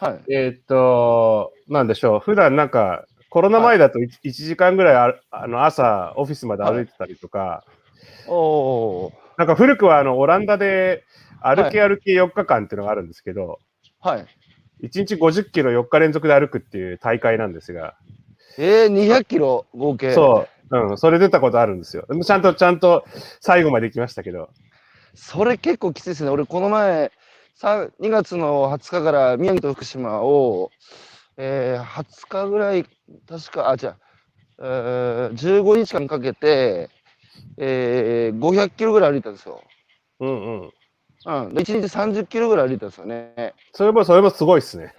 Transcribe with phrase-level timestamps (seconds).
[0.00, 7.64] はい、えー、っと、なんでしょう、普段なんか、コロナ前だと 1,、はい、1時間ぐらいあの朝、オフィスまで歩いてたりとか、は
[8.26, 11.04] い、おなんか古くはあのオランダで
[11.42, 13.58] 歩き歩き4日間っていうのがあるんですけど、
[14.00, 14.26] はい、
[14.82, 17.94] 1日50キロ4日連続で歩くっていう大会なんですが。
[18.58, 20.12] えー、200キロ合計。
[20.12, 22.06] そう、うん、それ出たことあるんですよ。
[22.24, 23.04] ちゃんと、ちゃんと
[23.40, 24.50] 最後まで行きましたけど。
[25.14, 26.30] それ結構きついですね。
[26.30, 27.12] 俺、この前、
[27.60, 30.70] 2月の20日から宮城と福島を、
[31.36, 32.84] えー、20日ぐらい、
[33.28, 33.96] 確か、あ、じゃあ、
[34.62, 36.88] えー、15日間かけて、
[37.58, 39.62] えー、500キロぐらい歩いたんですよ。
[40.20, 40.60] うんうん。
[40.62, 40.70] うん。
[41.48, 43.54] 1日30キロぐらい歩いたんですよね。
[43.72, 44.94] それも、それもすごいっすね。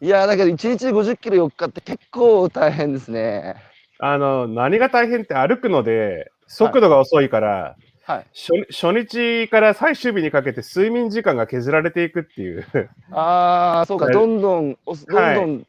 [0.00, 3.56] いやだけど1日50キロ4日って結構大変ですね。
[3.98, 12.66] あの、何が大変って歩くので、速度が遅いから、はい、初初日から最終日にかけて睡眠時間が削られていくっていう。
[13.12, 15.66] ああ、そうか、どんどん、どんどん、はい、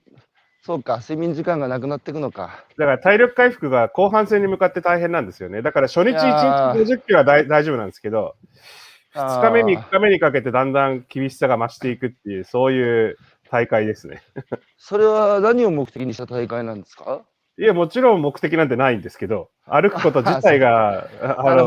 [0.62, 2.66] そうか、睡眠時間がなくなっていくのか。
[2.78, 5.62] だから体力回復が後半戦に向かって大変なんですよね。
[5.62, 8.36] だから初日1日50キロは大大丈夫なんですけど、
[9.14, 13.18] 2日目、3日目にかけてだんだん厳しさが増していくっていう、そういう
[13.50, 14.22] 大会ですね。
[14.78, 17.22] それは何を目的にした大会なんですか？
[17.58, 21.64] いや、もちろん目的なんてないんですけど、歩くこと自体が、 なる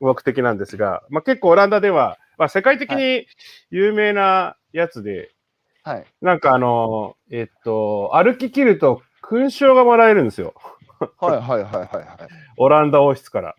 [0.00, 3.26] 目的なんですが、まあ、結構オランダでは、まあ、世界的に
[3.70, 5.30] 有名なやつで、
[5.82, 10.54] はい、なんかあの、えっと、歩き切ると勲章がもらえるんですよ。
[11.18, 12.06] はいはいはいはい、はい。
[12.56, 13.54] オランダ王室から。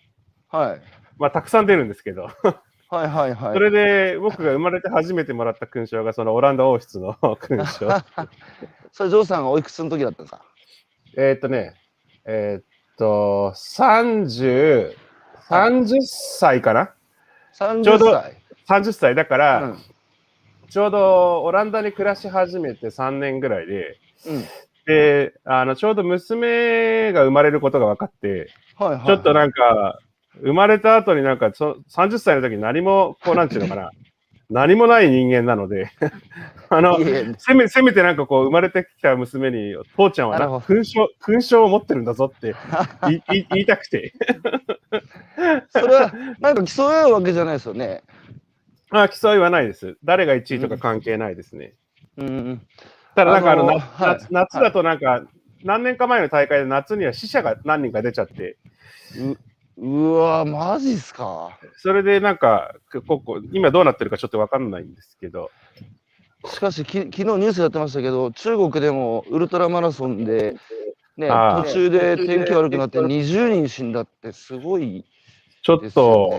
[0.49, 0.81] はい。
[1.17, 2.29] まあ、たくさん出るんですけど。
[2.89, 3.53] はいはいはい。
[3.53, 7.89] それで、僕が生まれて初めてもらった勲章が、そのオランダ王室の 勲章。
[8.91, 10.41] それ、ジョーさんがおいくつの時だったんですか？
[11.17, 11.73] えー、っとね、
[12.25, 12.63] えー、っ
[12.97, 14.95] と、30、
[15.49, 16.93] 30歳かな？
[17.57, 18.21] ちょうど
[18.67, 19.77] 30歳だから、うん、
[20.69, 24.43] ちょうどオランダに暮らし始めて3年ぐらいで、うん、
[24.85, 29.99] であのちょうど娘が生まれることが分かって、はいはいはい、ちょっとなんか
[30.41, 33.91] 生まれた後になんか30歳の時に何もこうなんていうのかな
[34.49, 35.89] 何もない人間なので
[36.69, 36.97] あの、
[37.37, 42.55] せめ、せめてなんかこう、生まれてきた娘に、父ちゃんはな勲章、勲章を持ってるんだぞって
[43.07, 44.13] 言 い言いたくて。
[45.69, 48.01] それは、なんか競い合うわけじゃないですよね。
[48.91, 49.97] あ競いはないです。
[50.03, 51.73] 誰が1位とか関係ないですね。
[52.17, 52.27] うん。
[52.27, 52.61] うん、
[53.15, 55.23] ただ、なんかあの、はい、夏夏だとなんか、
[55.63, 58.57] 何年か前の大会で夏には死者が何人か出ちゃって、
[59.19, 59.37] う
[59.77, 61.57] わ、マジっすか。
[61.77, 62.75] それでなんか、
[63.07, 65.51] ここ今どうなってるかちょっとわかんないんですけど。
[66.45, 70.55] しかしき、昨日ニュースやってましたけど、中国でもウルトラマラソンで、
[71.17, 75.05] ね、途中で天気悪くなって20人死んだってすごい
[75.65, 76.29] ちょっと、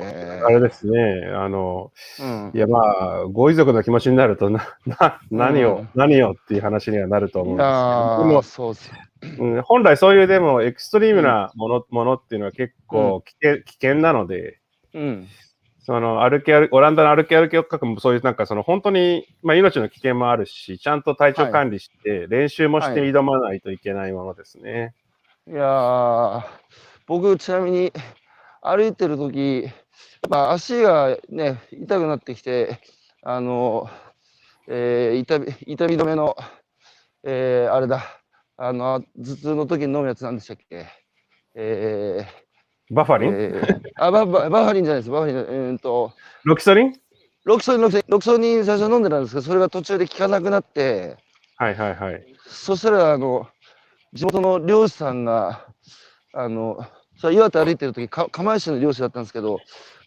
[0.46, 8.74] あれですね、あの、うん、いやまあ、ご遺族の気持ちになるとな、な何を、うん、何をっていう話にはなると思うんですけど、でもそう
[9.38, 14.60] うん、本来そういうでもエクストリームなものうん、ものっていうのは結構危険,、危険なので、
[14.94, 15.28] うん、
[15.86, 24.94] その歩き歩オランダの歩き歩きを書くもそういうなんかその本当に、まあ、命の危険もあるし、ちゃんと体調管理して、練習もして挑まないといけないものですね。
[25.46, 26.46] はい、いや
[27.06, 27.92] 僕ちなみに
[28.62, 29.72] 歩いてる時やっ
[30.28, 32.80] ぱ足がね痛くなってきて
[33.22, 33.88] あの、
[34.66, 36.36] えー、痛み痛み止めの、
[37.22, 38.02] えー、あれだ
[38.56, 40.86] あの頭痛の時に飲むやつなんでしたっけ？
[41.54, 45.10] えー、バファリン、えー、あバババファリンじゃないです。
[45.10, 46.12] バファリンえー、と
[46.44, 46.94] ロキソリン？
[47.44, 51.16] ロキソリンロキソリンロキソリン最初飲んでたんですけどそれが途中で効かなくなって。
[51.56, 52.26] はいはいはい。
[52.46, 53.48] そしたらあの
[54.12, 55.66] 地元の漁師さんが
[56.32, 56.84] あの
[57.16, 59.60] それ岩手歩いてる時か釜石の漁師だったんですけど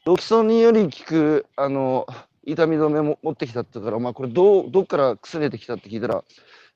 [0.06, 2.06] ロキソニンより効くあの
[2.44, 6.24] 痛み止めも持ってきたって言うから、まあ、これどうどっから薬出てきたって聞いたら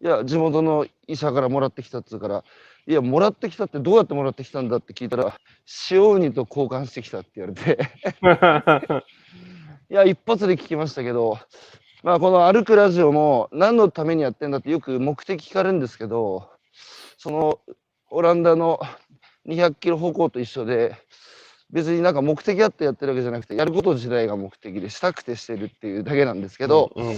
[0.04, 2.44] いや地元の医者からもらってきたって言うから
[2.86, 5.34] いやもらってきたってどうやってもらってきたんだって聞いたら
[5.90, 7.80] 塩ウニと交換してきたって言われて。
[9.90, 11.38] いや一発で聞きましたけど
[12.04, 16.50] まあこの歩くラジオも何のためにやってんだってよく目的聞かれるんですけど
[17.18, 17.60] その
[18.10, 18.82] オランダの
[19.48, 20.96] 200キロ歩行と一緒で、
[21.74, 27.14] 別になんか目的あってやってるわけじゃなくて、やること自体が目的で、したくてしてるっていうだけなんですけど、うんうんう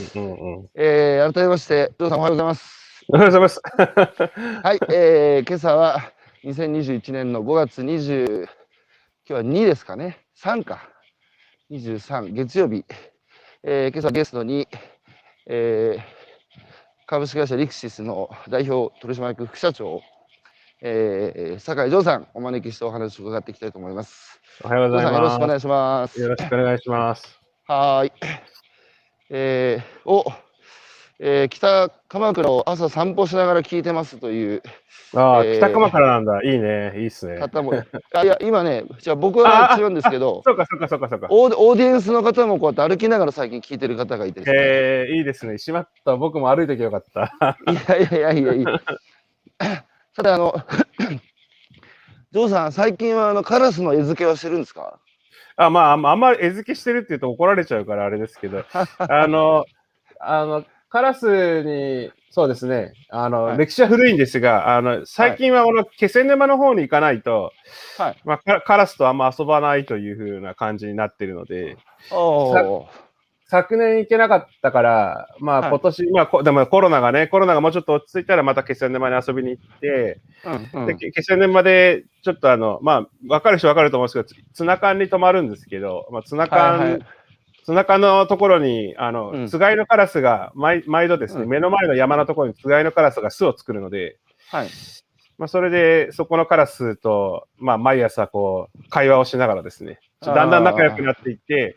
[0.61, 3.05] ん、えー、改めまして、ジョーさんおはようございます。
[3.09, 3.61] おはようございます。
[4.63, 6.09] はい、えー、今朝は
[6.45, 8.47] 2021年の5月20、今
[9.27, 10.89] 日は2ですかね、3か、
[11.69, 12.85] 23、月曜日、
[13.63, 14.69] えー、今朝ゲストに、
[15.47, 16.01] えー、
[17.07, 20.01] 株式会社リクシスの代表取締役副社長
[20.81, 24.41] えー、酒井城さんお招きしてお話を伺っていきたいと思います。
[24.63, 25.15] おはようございます。
[25.15, 26.21] よろしくお願いします。
[26.21, 27.39] よろしくお願いします。
[27.67, 28.11] はい。
[29.29, 30.25] えー、お、
[31.19, 34.63] えー、北鎌倉を朝散歩しながら聞いてますという。
[35.15, 36.43] ああ、えー、北鎌倉なんだ。
[36.43, 36.93] いいね。
[36.97, 37.39] いいっすね。
[37.39, 37.73] 方も。
[38.13, 41.55] あいや、今ね、じゃあ僕は違うんですけど、 そうかそうかそうかそうかオー。
[41.57, 44.45] オーディエンスの方もこうやって歩きながら最近聞いてる方がいて、ね。
[44.53, 45.57] えー、いいですね。
[45.57, 46.17] しまった。
[46.17, 47.57] 僕も歩いてきゃよかった。
[47.71, 47.75] い
[48.11, 48.81] やいやいやいや
[50.15, 50.55] さて、あの、
[52.31, 54.99] ジョーさん、最近はあのカラスの餌付けはしてるんですか？
[55.57, 58.63] あまあ、あんまり餌付けしてるって言うと怒られちゃうからあれですけど、
[58.97, 59.65] あの、
[60.21, 67.51] あの、カラスに、そうですね、あの、はい、歴史は古いんですが、あの、最近はこの気仙沼の方に行かないと、
[67.97, 71.77] はい、まあ、カラスとあんま遊ばないというふうな感じになってるので、
[73.47, 80.19] 昨年行けなかったから、まあ今年、はい、まあでもコロナがね、コロナがもうちょっと落ち着いたらまた気仙沼に遊びに行って、
[80.73, 87.05] うんうん、で気仙沼でちょっとあの、まあ分かる人分かると思うんですけど、ツナ缶に泊まるんですけど、まあツナ缶、はいはい、
[87.65, 94.17] ツナ缶のところに、あの、うん、つがいのカラスが毎毎度ですね、うん、目の前の山のところにつがいのカラスが巣を作るので、
[94.49, 94.69] はい。
[95.37, 101.75] まあそれでそこのカラスと、まあ毎朝こう会話をしながらですね、だんだん仲良くなっていって、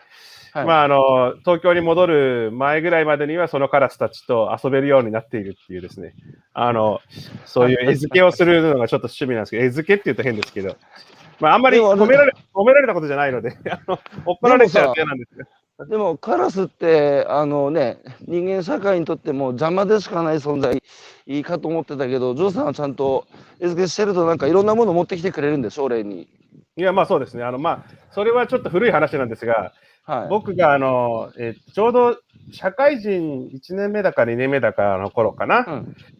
[0.52, 6.14] はい、まあ、あの、東京に戻る前ぐらいまでには、そのカラスたちと遊べるようになっているっていうですね、
[6.52, 7.00] あの、
[7.44, 10.76] そういう餌付けをするのがちょっと趣味なんですけど、餌付けって言うと変ですけど、
[11.40, 15.46] まあ、あんまり褒められ褒められたことじゃないので、 あの怒られちゃう嫌なんですよ。
[15.86, 20.82] でもカラスってあのね人間社会にとっても邪魔でしかない存在
[21.26, 23.28] いいかと思ってたけどジョーさんはちゃんと
[23.60, 26.28] 餌付けしてるとなんかいろんなもの持ってきてくれるんでしょう例に。
[26.76, 29.72] いやまあそうですねあのまあそれはちょっと古い話なんですが
[30.08, 32.18] はい、僕があの、えちょうど
[32.50, 35.64] 社会人1年目だか2年目だかの頃かな、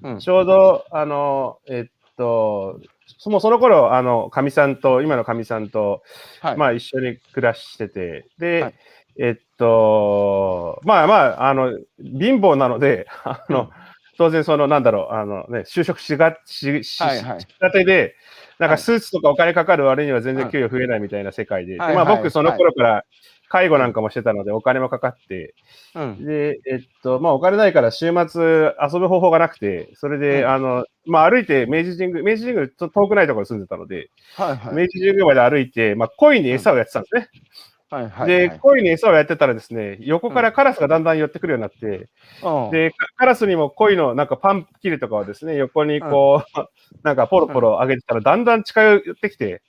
[0.02, 0.12] うん。
[0.12, 2.80] うん、ちょうどあの、えっと、
[3.18, 6.02] そもその頃あのかみさんと、今のかみさんと、
[6.42, 8.74] はい、まあ、一緒に暮らしてて、で、はい、
[9.18, 13.68] えっと、まあまあ、あの貧乏なので、あの、うん、
[14.18, 18.16] 当然、その、なんだろう、あのね、就職しがしし、はいはい、したてで、
[18.58, 23.04] なんかスーツとかお金かかる割には全然給与増えないみたいな世界で、まあ僕その頃から
[23.48, 25.54] 介護なんかもしてたのでお金もかかって、
[25.94, 37.28] うん、で、えっと、まあお金ないから週末遊ぶ方法がなくて、それで、うん、あの、まあ歩いて明治神宮、明治神宮ちょっと遠くないところに住んでたので、はいはい、明治神宮まで歩いて、まあ恋に餌をやってたんですね。
[37.90, 42.08] はいはい、で、恋に餌をやってたらですね、横からカラスがだんだん寄ってくるようになって、
[42.44, 46.66] うん、で、カラスにも恋のなんかパン切りとかをですね、横にこう、うん、
[47.02, 49.62] なんかポロポロ上げてたらだんだん近寄ってきて、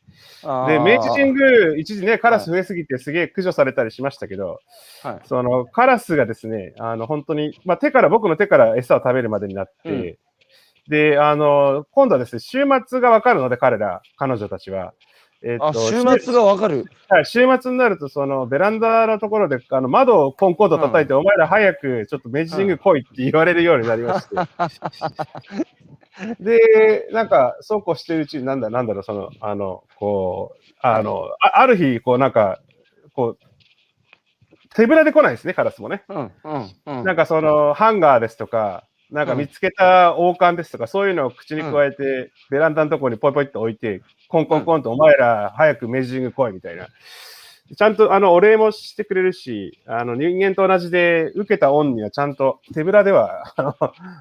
[0.68, 4.60] で、明治神宮、一時ね、カラス増えすぎてすげえ駆除されたりしましたけど、
[5.02, 10.18] はい、そのカラスがですね、あの、本当に、まあ手から、僕の手から餌を食べるまでになって、うん、
[10.90, 14.94] で、あの、今度はですね、週末がわかるので、彼ら、彼女たちは。
[15.42, 16.86] えー、と週末がわかる。
[17.08, 24.36] はい、週末になると、そのベランダのところで、あの窓をコンコンと叩いて、うん、お前ら早くちょっと明治神宮来いって言われるようになりまして。
[26.40, 32.60] で、なんか、そうこうしてるうちに、なんだ、なんだろう、その、あの、こう、あの、あある日、こう、なんか、
[33.14, 33.38] こう、
[34.76, 36.04] 手ぶらで来ないですね、カラスもね。
[36.10, 46.88] うんうんうん、なんかそのハンガーですとか、なんか見つけた王冠ですとか、そういうのを口に加えて、ベランダのところにポイポイって置いて、コンコンコンと、お前ら早く明治神宮来いみたいな。
[47.76, 53.76] ちゃんとあのお礼もしてくれるし、あの人間と同じで、受けた恩にはちゃんと手ぶらでは、 あの、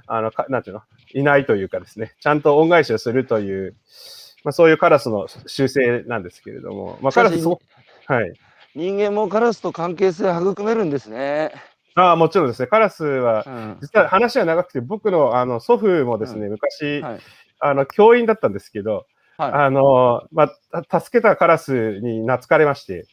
[0.07, 0.83] あのなんていうの、
[1.13, 3.77] いないというかですね、ちゃんと恩返しをするという、
[4.45, 7.57] まあ、そういうカラスの習性なんですけれども、まあ、カラスは
[8.25, 8.33] い。
[8.75, 11.53] 人間もカラスと関係性を育めるんですね。
[11.95, 12.69] ああ、もちろんですね。
[12.69, 17.19] カラスは、うん、実は話は長くて、僕のあの祖父もですね、うん、昔、はい、
[17.61, 19.07] あの、教員だったんですけど、
[19.39, 23.07] はい、あの、まあ、助けたカラスに懐かれまして、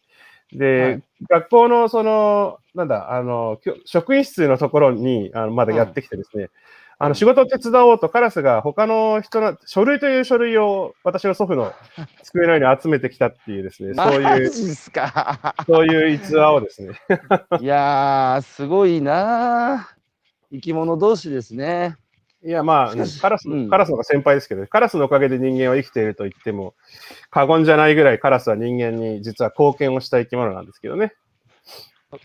[0.51, 6.50] で、はい、学校のその、なんだ、あの、職員室のところにあのまだやってきてですね、
[6.98, 11.74] あの仕事を手伝おうとカラスが他の人の書類という書類を私の祖父の
[12.24, 16.94] 机の上に集めてきたっていうですね、 そういう、そういう逸話をですね。
[17.60, 19.89] いやー、すごいな
[20.51, 21.98] 生き物同士ですね。
[22.46, 26.75] いや、まあ、カラス、うん、カラスのが先輩ですけど、カラスのおかげで人間は生きていると言っても
[27.32, 31.14] 過言じゃないぐらいカラスは人間に実は貢献をした生き物なんですけどね。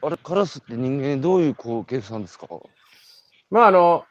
[0.02, 2.46] あれ、カラスって人間にどういう貢献したんですか？
[3.50, 4.04] まあ、あの、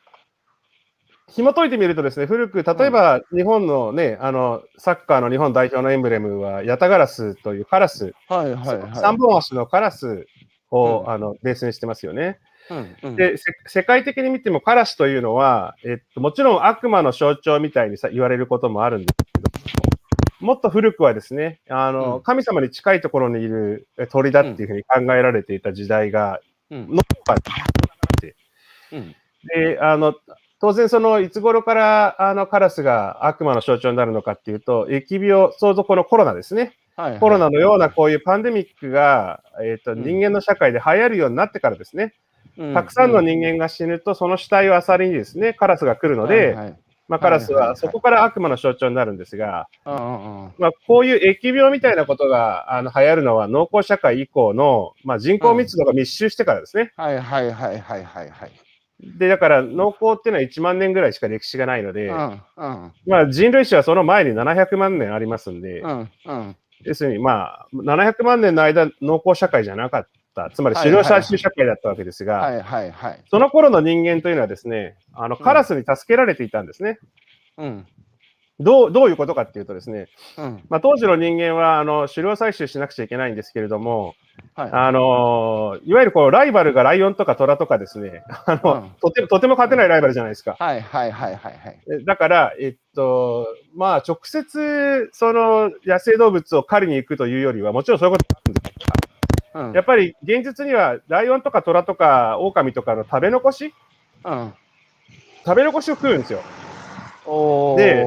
[1.29, 10.25] 紐解いてみるとですね、古く、例えば日本のね、あの、サッカーの日本代表のエンブレムは、ヤタガラスというカラス、はいはいはい、3本足のカラス
[10.71, 12.39] を、うん、あのベースにしてますよね。
[12.69, 13.35] うんうん、で
[13.65, 27.03] 世界的に見てもカラスというのは、えっと、もちろん悪魔の象徴みたいにさ言われることもあるんですけど、もっと古くはですね、あの、うん、神様に近いところにいる鳥だっていうふうに考えられていた時代が、うん、のっ
[28.21, 28.35] て、
[28.91, 29.15] うん
[29.55, 30.15] で、あの、
[30.59, 36.75] 当然そのいつ頃からあのカラスが悪魔の象徴になるのかっていうと、疫病、想像このコロナですね。
[36.97, 42.11] はいはい、コロナのようなこういうパンデミックが、えーと、人間の社会で流行るようになってからですね、うん、
[42.73, 46.79] たくさんの人間が死ぬと、その死体をあさりにですね、カラスが来るので、はいはい。
[47.09, 56.93] まあ、カラスはそこから悪魔の象徴になるんですが、まあ、こういう疫病みたいなことがあの流行るのは農耕社会以降の、まあ、人口密度が密集してからですね。
[56.97, 58.51] はいはいはいはいはいはい。
[59.17, 62.39] で、だから農耕っていうのは1万年ぐらいしか歴史がないので、うんうん、
[63.07, 70.09] まあ、人類史はその前に700万年ありますんで、うんうん、要するにまあ、700万年の間農耕社会じゃなかった、
[70.53, 76.99] つまり狩猟採集社会だったわけですが、はいはいはい、その頃の人間というのはですね、あのカラスに助けられていたんですね。
[77.57, 77.85] うん、
[78.59, 80.63] どうどういうことかっていうとですね、うん。
[80.69, 84.15] まあ、当時の人間はあの狩猟採集しなくちゃいけないんですけれども、
[84.53, 90.57] はい、あのいわゆるこうライバルがライオンとかトラとかですねあの、うん、とてとても勝てないライバルじゃないですか。
[90.59, 92.05] はいはいはいはい、はい。
[92.05, 98.98] だから、えっと、まあ、直接その野生動物を狩りに行くというよりは、もちろんそういうことなんです
[99.53, 103.73] うん、やっぱり現実にはライオンとかトラとかオオカミとかの食べ残し、
[104.23, 104.53] うん、
[105.45, 106.41] 食べ残しを食うんですよ。
[107.77, 108.03] で、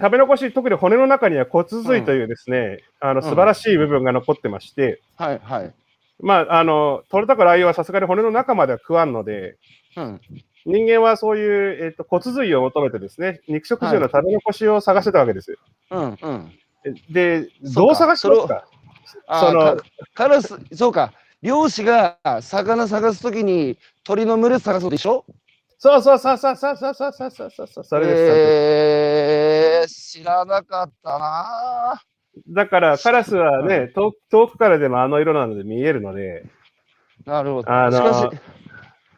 [0.00, 5.74] 食べ残し、特に骨の中には骨髄というですね、うん、あの素晴らしい部分が残ってまして、うん、はいはい。
[6.20, 9.56] まあ、あの、取れたかライオンはさすがに骨の中までは食わんので、
[9.96, 10.20] うん、
[10.64, 15.58] 人間はそういう、えーと、骨髄を求めてですね、肉食獣の食べ残しを探してたわけです。
[15.90, 16.52] はい、うんうん。
[17.10, 18.64] で、どう探しますか？
[19.28, 19.76] その
[20.14, 25.24] カラス、そうか、漁師が魚探すときに鳥の群れ探すでしょ？
[25.78, 28.22] そうそうそうそうそうそうそうそうそうそうそれです。
[28.26, 32.00] えー、知らなかったな。
[32.48, 36.46] だからカラスはね、遠遠くからでもあの色なので見えるので、
[37.26, 37.70] なるほど。
[37.70, 38.32] あの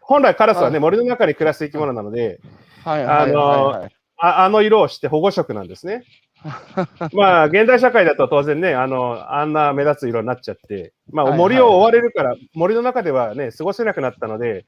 [0.00, 2.40] 本来カラスはね、森の中に暮らす生き物なので、
[2.84, 3.88] はいあの
[4.18, 6.04] ああの色をして保護色なんですね。
[7.12, 14.66] まあ、現代社会だと当然ね、あの、あんな目立つ色になっちゃって、まあ、森を追われるから、森の中ではね、過ごせなくなったので、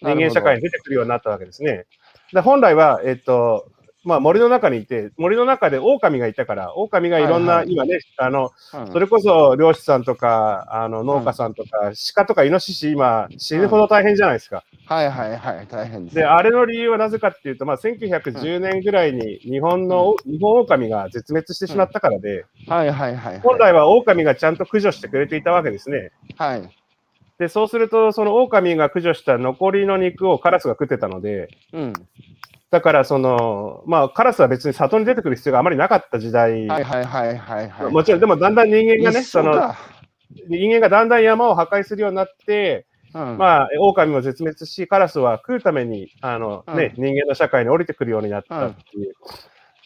[0.00, 1.86] 人間社会に出てくるようになったわけですね。
[2.32, 3.70] で本来は、えっと、
[4.06, 14.62] まあ、森の中にいて、森の中で狼がいたから、狼がいろんな、はいはい、今ね、あの、うん、それこそ漁師さんとか、あの農家さんとか、うん、鹿とかイノシシ、今、死ぬほど大変じゃないですか。
[14.72, 26.12] うん、はいはいはい、大変です、で、あれの理由はなぜかっていうと、まあ、1910年ぐらいに日本の、日本狼が絶滅してしまったからで、はいはいはい、本来は狼がちゃんと駆除してくれていたわけですね。
[26.36, 26.70] はい。
[27.38, 31.92] で、そうすると、その狼が駆除した残りの肉をカラスが食ってたので、うん、
[32.70, 36.66] だから、その、まあ、カラスは別に里に出てくる必要があまりなかった時代。
[36.66, 39.74] はいはいはいはい、はい、もちろん、でもだんだん人間がね、その、
[40.48, 49.14] 人間がだんだん山を破壊するようになって、うん、まあ、狼も絶滅し、カラスは食うために、あの、ね、人間の社会に降りてくるようになったっていう。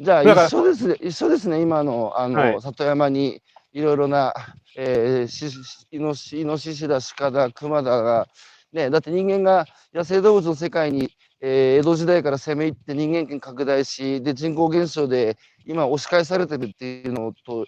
[0.00, 4.32] じゃあ、一緒ですね、一緒ですね、今の、あの、はい、里山にいろいろな、
[4.76, 5.50] えー、し
[5.90, 8.26] イノシイノシシだ、鹿だ、熊だが、
[8.72, 17.66] ね、だって人間が野生動物の世界に、えー、江戸時代から攻め入って人間権拡大し、で人口減少で今押し返されてるっていうのと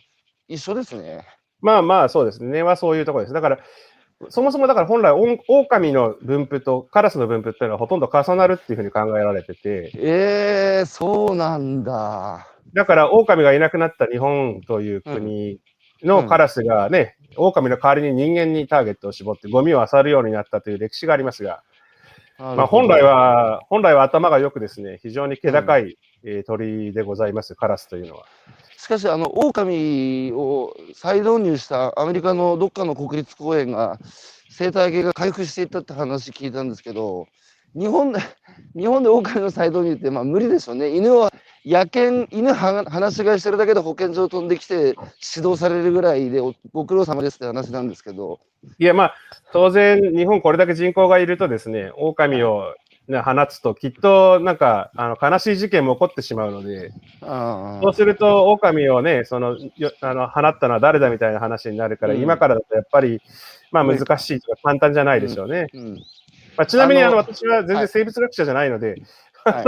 [0.49, 1.27] 一緒ですね。
[1.61, 2.63] まあまあ、そうですね。
[2.63, 3.33] はそういうところです。
[3.33, 3.59] だから、
[4.29, 9.93] そもそもだから本来、オオカミの分布とカラスの分布っていうのはほとんど重なるっていうふうに考えられてて。
[9.95, 12.49] ええー、そうなんだ。
[12.75, 15.61] だから、オオカミがいなくなった日本という国
[16.03, 21.63] のカラスがね、うん、狼の代わりに人間にターゲットを絞ってゴミを漁るようになったという歴史がありますが、
[22.43, 28.27] まあ、本来は、本来は頭がよくですね、非常に気高い、うん、えー、鳥でございます、カラスというのは。
[28.77, 34.01] しかし、あの、狼を再導入したアメリカのどっかの国立公園が
[34.51, 37.29] 生態系が回復していったって話聞いたんですけど、
[37.75, 38.19] 日本で、
[38.75, 40.89] 日本で狼の再導入って、まあ無理でしょうね。
[40.89, 41.33] 犬は
[41.65, 44.97] 野犬、犬は話し飼いしてるだけで保健所飛んできて
[45.35, 46.41] 指導されるぐらいで
[46.73, 48.41] ご苦労様ですって話なんですけど。
[48.79, 49.15] いや、まあ、
[49.53, 52.75] 当然、日本これだけ人口がいるとですね、狼を、
[53.09, 63.21] ね、放つと、きっとなんかあの悲しい事件も起こってしまうので、そうすると、狼をね、そのよあの放ったのは誰だみたいな話になるから、うん、今からだとやっぱり、
[63.73, 65.67] まあ、難しいとか、簡単じゃないでしょうね。
[65.75, 65.81] うん。
[65.81, 65.95] うん、
[66.57, 69.03] まあ、ちなみにあの私は全然生物学者じゃないので、
[69.45, 69.65] はい、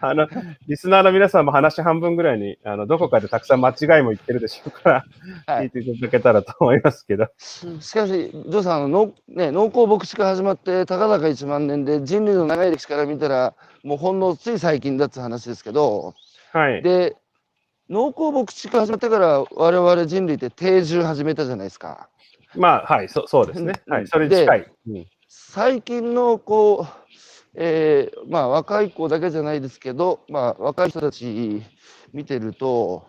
[0.00, 0.28] あの、
[0.68, 5.04] リスナーの皆さんも話半分ぐらいに、あの、どこかでたくさん間違いも言ってるでしょうか
[5.46, 7.28] ら、聞いていただけたらと思いますけど。
[7.38, 16.14] しかし、ジョーさん、あの、ね、農耕牧師が始まって、たかだか1万年で、人類の長い歴史から見たら、もうほんのつい最近だって話ですけど、
[16.52, 16.82] はい。
[16.82, 17.16] で、
[17.88, 22.08] 農耕牧師が始まってから、我々人類って定住始めたじゃないですか。
[22.56, 23.74] まあ、はい、そそうですね。
[23.86, 24.66] はい、それに近い。
[24.88, 27.05] うん、最近の、こう、
[27.58, 31.62] えー、まあ、若い子だけじゃないですけど、まあ、若い人たち
[32.12, 33.08] 見てると、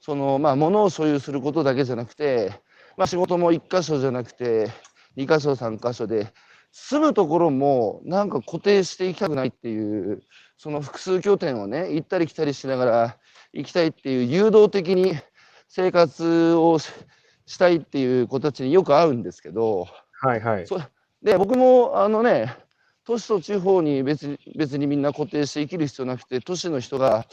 [0.00, 2.52] その、まあ、物を所有することだけじゃなくて、
[2.96, 4.70] まあ、仕事も1箇所じゃなくて、
[5.16, 6.32] 2箇所、3箇所で、
[6.72, 10.22] 住むところもなんか固定していきたくないっていう、
[10.58, 13.16] その複数拠点をね、行ったり来たりしながら
[13.52, 15.14] 行きたいっていう、誘導的に
[15.68, 16.90] 生活をし
[17.58, 19.86] たいっていう子たちによく会うんですけど、
[20.20, 20.66] はいはい。
[21.22, 22.56] で、僕もあのね、
[23.06, 27.26] 都市と地方に別に別にみんな固定して生きる必要なくて、都市の人が、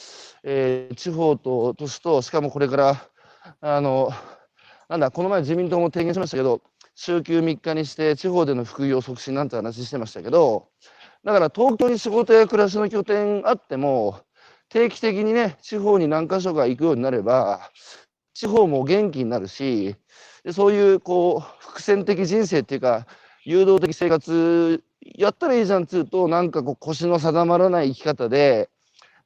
[0.44, 3.08] えー、地方と都市と、しかもこれから、
[3.62, 4.12] あの、
[4.90, 6.62] なんだ、この前自民党も提言しましたけど、
[6.96, 10.68] 週休3日にして地方での副業促進なんて話してましたけど、
[11.24, 14.20] だから東京に仕事や暮らしの拠点あっても、
[14.68, 17.62] 定期的にね、地方に何か所か行くようになれば、
[18.34, 19.96] 地方も元気になるし、
[20.44, 23.06] でそういうこう伏線的人生っていうか、
[23.46, 28.70] 誘導的生活やったらいいじゃんっつうと、なんかこう腰の定まらない生き方で、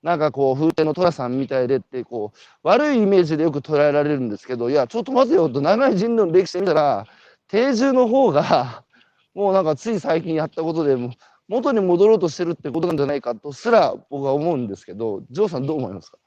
[0.06, 7.08] なんかこう風天の寅さんみたいでってこう悪いイメージでよく捉えられるんですけどいやちょっと待てよと長い人類の歴史で見たら
[7.48, 8.84] 定住の方が
[9.34, 11.10] もうなんかつい最近やったことでも
[11.48, 16.20] 元に戻ろうとしてるってことなんじゃないかとすら僕は思うんですけどジョーさんどう思いますか？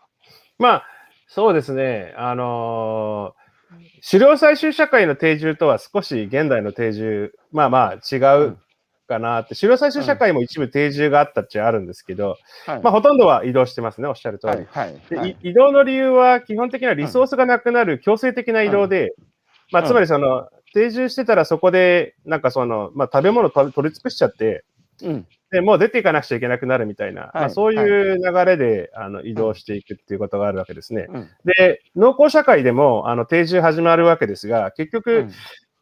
[0.58, 0.84] まあ
[1.28, 2.14] そうですね。
[2.16, 8.58] あのー、狩猟採集社会の定住とは少し現代の定住まあまあ違う
[9.08, 12.36] かなって、狩猟採集社会も一部定住があったっちゃあるんですけど、
[12.66, 15.16] はい、まあ、ほとんどは移動してますね、おっしゃる通り、はい。
[15.16, 19.14] はい、移動の理由は基本的にはリソースがなくなる強制的な移動で、
[19.72, 24.64] まあ、つまりその、定住してたらそこで、なんかその、まあ、食べ物取り尽くしちゃって、
[25.02, 31.06] うん、でもう出ていかなくちゃいけなくなるみたいな、まあ、そういう流れで、あの移動していくっていうことがあるわけですね。
[31.08, 35.28] うん、で、農耕社会でもあの定住始まるわけですが、結局、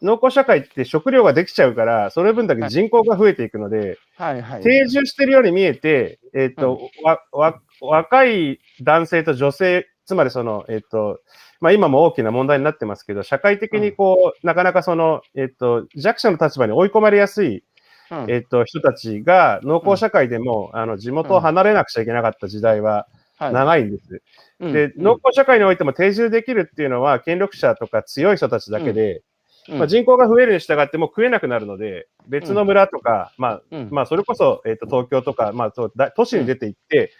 [0.02, 11.20] 農耕社会って食料ができちゃうから、その分だけ人口が増えていくので、はいはい、定住してるように見えて、えっ、ー、と、うん、わ、わ、若い男性と女性、つまりその、えっ、ー、と、
[11.60, 17.64] まあ今も大きな問題になってますけど、社会的にこう、うん、なかなかその、えっ、ー、と、弱者の立場に追い込まれやすい、
[18.10, 24.22] うん、えっ、と、人たちが農耕社会でも、あの、地元を離れなくちゃいけなかった時代は、長いんです。
[24.60, 29.22] はい、で、農耕社会においても定住できるっていうのは、権力者とか強い人たちだけで、
[29.68, 37.12] まあ、人口が増えるに従っても食えなくなるので、別の村とか、まあ、まあ、それこそ、えっ、と、東京とか、まあ、都市に出て行って、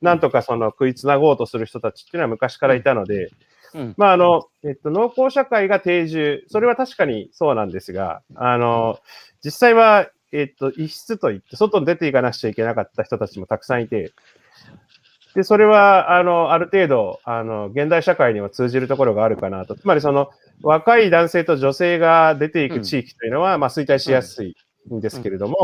[0.00, 3.30] なんとかその食いつなごうとする人たちっていうのは昔からいたので、
[3.96, 8.98] まあ、あの、えっと、農耕社会が定住、それは確かにそうなんですが、あの、
[9.44, 14.12] 実際は、えっと、一室といって、外に出ていかなくちゃいけなかった人たちもたくさんいて、
[15.34, 19.74] で、それは、あの、ある程度、あの、現代社会には通じるところがあるかなと。
[19.74, 20.30] つまり、その、
[20.62, 24.56] 若い男性と女性が出ていく地域というのは、うん、まあ、衰退しやすい
[24.92, 25.58] んですけれども、うん、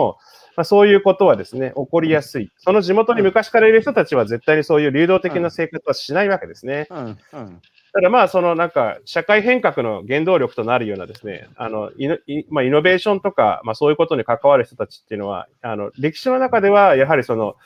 [0.57, 2.51] まあ、そういうことはですね、起こりやすい。
[2.59, 6.89] その地元に昔からいる人たちは絶対にそういう流動的な生活はしないわけですね。
[6.91, 6.99] う
[7.39, 7.61] ん
[7.93, 17.57] ただまあ、そのなんか、社会変革の原動力となるようなですね、あの、イノまあ、イノベーションとか、まあそういうことに関わる人たちっていうのは、あの、歴史の中では、やはりその、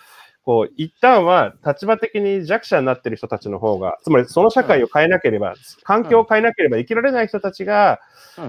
[0.45, 8.01] こう、一旦は立場的に弱者になってる人たちの方が、つまりその社会を変えなければ、環境を変えなければ生きられない人たちが、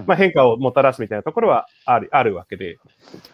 [0.06, 2.78] まあ、変化をもたらすみたいなところはあるあるわけで。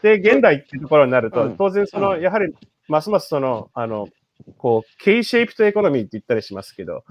[0.03, 2.53] で、現代っていうところになると、当然その、やはり、
[2.87, 4.09] ますますその、あの、
[4.57, 7.03] こう、K シェイプとエコノミーって言ったりしますけど、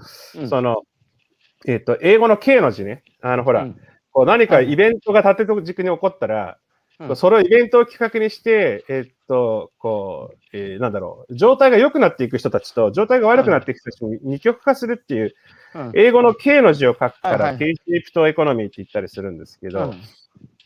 [0.47, 0.83] その、
[1.67, 3.67] えっ、と、英語の K の字ね、あの、ほら、
[4.11, 6.57] こう何かイベントが縦軸に起こったら、
[7.09, 15.33] うん、それをイベントを企画にして、えっと、こう、えー、なんだろう、状態が良くなっていく人たちと、状態が悪くなっていく人たちに二極化するっていう、
[15.75, 20.01] うん、英語の K の字を書くから、K シェイプトエコノミーって言ったりするんですけど、うん、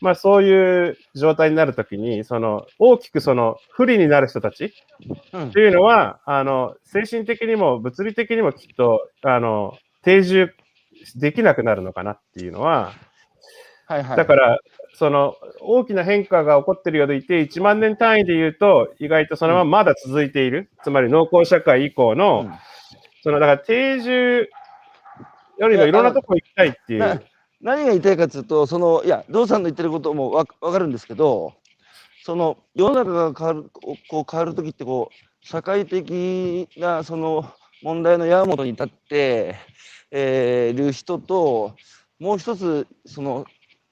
[0.00, 10.52] まあそういう状態になるときに、その、大きくその、不利になる人たちっていうのは、あの、精神的にも物理的にもきっと、あの、定住
[11.16, 12.92] できなくなるのかなっていうのは、
[13.86, 14.58] はいはい、だから、
[14.98, 22.52] その大きな変化が起こっているようでいて、1万年単位で言うと、意外とそのまままだ続いている、つまり農耕社会以降の、うん、
[23.22, 24.48] そのだから定住
[25.58, 27.22] よりもいろんなとこ行きたいっていう。
[27.60, 31.52] 何が言いたいかというと、そのいや、道さんの言ってることもわかるんですけど、
[32.24, 33.70] その世の中が変わる
[34.08, 37.50] こう変わるときってこう、社会的なその
[37.82, 39.56] 問題の矢本に立って、
[40.10, 41.74] えー、る人と、
[42.18, 43.44] もう一つ、その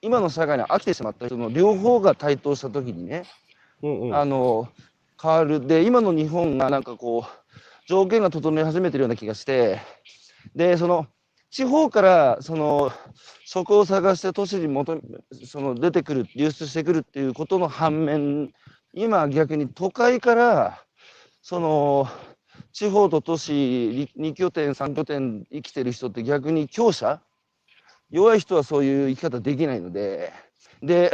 [0.05, 3.25] 今の社会に飽きてしまった人の両方が台頭した時にね、
[3.83, 4.69] うんうん、あの
[5.21, 5.67] 変わる。
[5.67, 9.81] で今の日本がなんかこう条件が整い始めてるような気がして
[10.55, 11.07] でその
[11.51, 12.93] 地方からその
[13.45, 15.01] 職を探して都市に求
[15.47, 18.53] その出てくる流出してくるっていうことの反面
[18.97, 20.85] 今逆に都会から、
[21.43, 22.09] その、
[22.73, 27.21] 地方と都市2拠点、3拠点生きてる人って逆に強者
[28.15, 30.33] 弱い人はそういう生き方できないので、
[30.81, 31.13] で、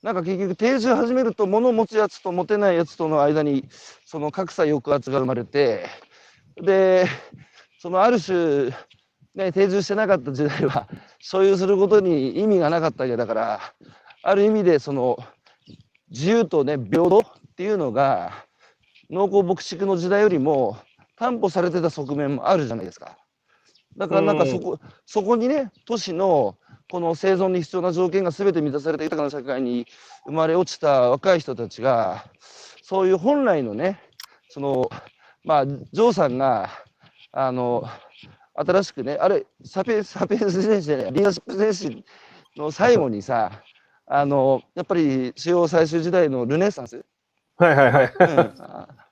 [0.00, 3.68] なんか結局定住始めると物を持つやつと持てないやつとの間に
[4.06, 5.86] その格差抑圧が生まれて、
[6.62, 7.08] で、
[7.80, 8.70] そのある種、
[9.34, 10.86] ね、定住してなかった時代は
[11.18, 13.60] 所有することに意味がなかったわけだから、
[14.22, 15.18] ある意味でその
[16.10, 17.22] 自由とね、平等っ
[17.56, 18.46] ていうのが
[19.10, 20.78] 農耕牧畜の時代よりも
[21.16, 23.16] 担保されてた側面もあるじゃないですか。
[23.96, 26.56] だからなんかそこ、うん、そこにね、都市の
[26.90, 29.86] この生存に必要な条件が全て満たされた豊かな社会に
[30.26, 32.24] 生まれ落ちた若い人たちが、
[32.82, 34.00] そういう本来のね、
[34.48, 34.90] その、
[35.44, 36.68] まあ、ジョーさんが、
[37.32, 37.84] あの、
[38.54, 42.04] 新しくね、あれ、サペサペンス選手じゃない、リーダーシップ選
[42.54, 43.62] 手の最後にさ、
[44.06, 47.04] あの、やっぱり主要最終時代のルネサンス。
[47.56, 48.14] はいはいはい。
[48.18, 48.54] うん、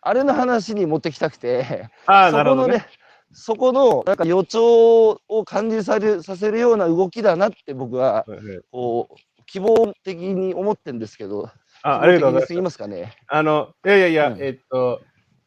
[0.01, 2.87] あれの話に持ってきたくて、あそこのね、ね
[3.33, 8.25] そこのなんか予兆を感じされさせるような動きだなって僕は、
[8.71, 11.51] こう、希望的に思ってるんですけど、
[11.83, 12.79] あありがとうございます。
[12.79, 13.17] かね。
[13.29, 15.01] あの、いやいやいや、うん、えっと、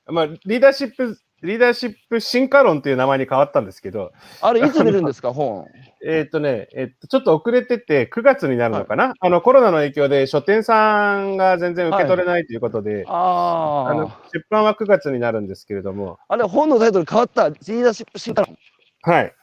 [0.08, 4.12] まあ、リーダーシップリーダーシップ進化論という名前に変わったんですけど。
[4.41, 5.65] あれ、いつ出るんですか、 本。
[6.06, 16.19] えっとね、えっと、ちょっと遅れてて、9月になるのかな、はい、あの、コロナの影響で書店さんが全然受け取れないということで、はい、ああの出版は9月になるんですけれども。
[16.27, 18.58] あれ、本のタイトル変わった、リーダーシップ進化論。
[19.01, 19.34] はい。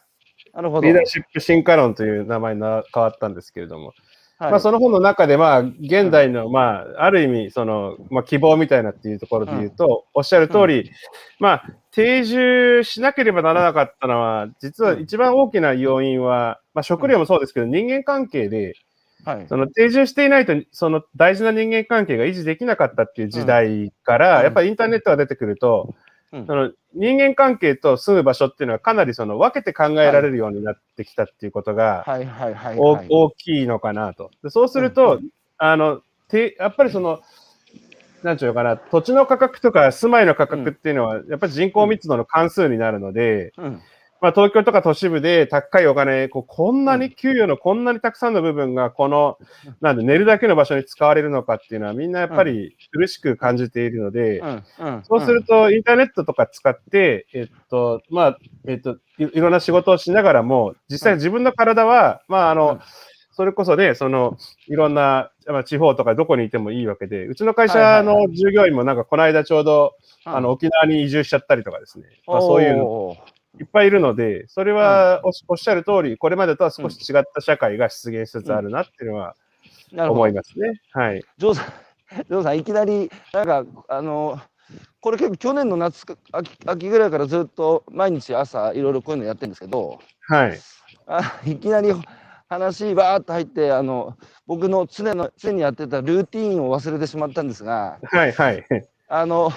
[0.55, 0.87] なるほど。
[0.87, 3.93] リーダーシップ進化論という名前に変わったんですけれども。
[4.39, 10.91] はい、まあ、その本の中で、まあ、現代の、まあ、ある意味、その、まあ、希望みたいなっていうところで言うと、おっしゃる通り、
[11.41, 18.75] まあ、定住しなければならなかったのは、実は一番大きな要因は、まあ、食料もそうですけど、人間関係で、
[19.25, 25.97] はい、その定住していないと、その大事な人間関係が維持できなかったっていう時代から、やっぱりインターネットが出てくると、
[26.33, 34.31] うん、その人間関係と住む場所っていうのはかなりその分けて考えられるようになってきたっていうことが大きいのかなと。
[34.43, 37.21] でそうすると、うん、あのてやっぱりその、
[38.23, 43.83] なんていうのかな、土地の価格とか住まいの価格っていうのは、やっぱり人口密度の関数になるので、うん
[44.21, 49.39] まあ、東京とか都市部で高いお金、こうこんなに給与のこんなにたくさんの部分が、この、
[49.81, 54.43] なんで寝るだけの場所に使われるのかっていうのは、みんなやっぱり苦しく感じているので、
[55.05, 62.81] そうすると、インターネットとか使って、えっと、まあ、えっとい、いろんな仕事をしながらも、実際自分の体は、まあ、あの、
[63.31, 73.17] それこそね、その、いろんな、まあ、地方とかどこにいてもいいわけで、うちの会社の従業員もなんかこの間ちょうど、あの、沖縄に移住しちゃったりとかですね、まあ、そういうの。
[73.61, 79.35] いっぱいいるので、それはおっしゃる通り、これまでとは少し違った社会が出現しつつあるなっていうのは
[79.93, 80.81] 思いますね。
[80.93, 81.25] はい。
[81.39, 84.41] ジョーさん、ジョーさん、いきなり、なんか、あの、
[85.01, 90.59] これ結構去年の夏秋、秋ぐらいからずっと毎日朝いろいろこういうのやってるんですけど、はい。
[91.07, 91.91] あいきなり
[92.49, 98.65] 話バーっと入って、あの、僕の常の、常にやってたルーティンを忘れてしまったんですが、はいはい。
[99.09, 99.51] あの、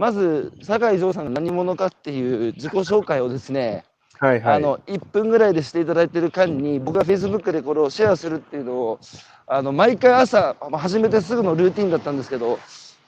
[0.00, 3.84] まず、酒井城さんが何者かっていう自己紹介をですね、
[4.18, 9.00] はいはい、あの1分ぐらいでしていただいてる間に僕が Facebook でこれをシェアするっていうのを
[9.46, 12.58] あの毎回朝始めてすぐのルーティンだったんですけど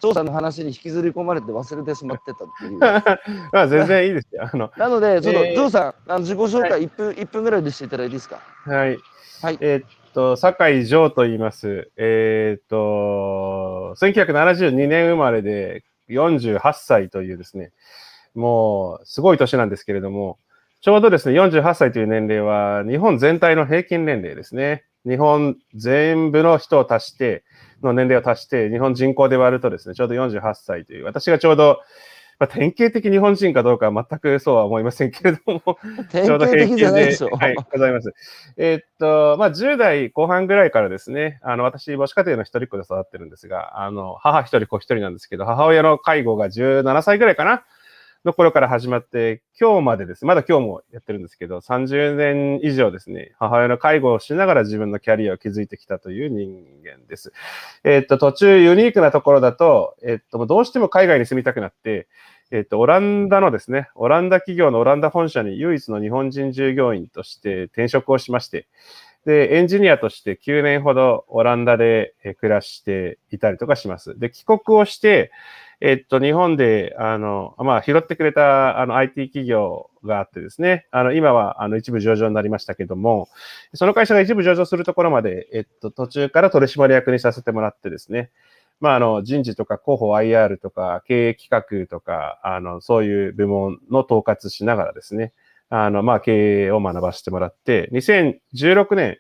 [0.03, 2.79] 張さんの話に引きずり込まれて忘れてしまってたっていう。
[3.53, 4.49] まあ全然いいですよ。
[4.53, 8.41] あのなので、ちょっと、えー、ジョーさん、あの自己紹介1分、はい、1分ぐらいでしていただいていいですか？
[8.67, 8.99] はい。
[9.43, 11.91] はい、えー、っと、酒井ジョーと言います。
[11.97, 17.73] えー、っと、1972年生まれで、48歳というですね、
[18.35, 20.39] もうすごい年なんですけれども、
[20.81, 24.85] ちょうどですね、48歳という年齢は日本全体の平均年齢ですね。
[25.07, 27.45] 日本全部の人を足して、
[27.83, 31.81] の年齢を足して、日本人口で割るとですね、ちょうど48歳という、私がちょうど
[32.43, 35.79] まあ、典型的日本人かどうかは全くそうは思いませんけれども、
[36.11, 38.13] ちょうど平均で、はい、ございます。
[38.57, 47.63] えー、っと、まあ、10代後半ぐらいからですね、あの、私、母子家庭の一人っ子で育ってるんですが、あの、母一人子一人なんですけど、母親の介護が17歳ぐらいかな、
[48.25, 50.25] の頃から始まって、今日までです。
[50.25, 57.33] まだ今日もやってるんですけど、30年以上ですね、母親の介護をしながら自分のキャリアを築いてきたという人間です。
[57.83, 62.07] えっと、途中ユニークなところだと、えっと、どうしても海外に住みたくなって、
[62.53, 68.69] えっと、オランダのですね、オランダ企業のオランダ本社に唯一の日本人従業員として転職をしまして、
[69.25, 74.19] で、エンジニアとして9年ほどオランダで暮らしていたりとかします。
[74.19, 75.31] で、帰国をして、
[75.81, 83.29] えっと、日本で、あの、まあ、拾ってくれた、あの、IT 企業があってですね、あの、今は、あの、一部上場になりましたけども、
[83.73, 88.31] その会社が一部上場するところまで、えっと、途中から取締役にさせてもらってですね、
[88.83, 95.33] まあ、あの、人事とか広報 IR とか経営企画とか、あの、そういう部門の統括しながらですね、
[95.71, 99.19] あの、まあ、経営を学ばせてもらって、2016年、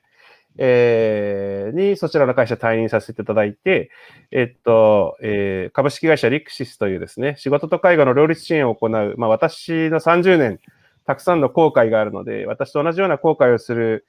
[0.58, 3.90] えー、にそちらの会社退任させていただいて、
[4.32, 10.58] えっと、えー、株式会社リクシスというですね、仕事と介護の両立支援を行う、まあ、私の30年、
[11.06, 14.06] たくさんの後悔があるので、私と同じような後悔をする、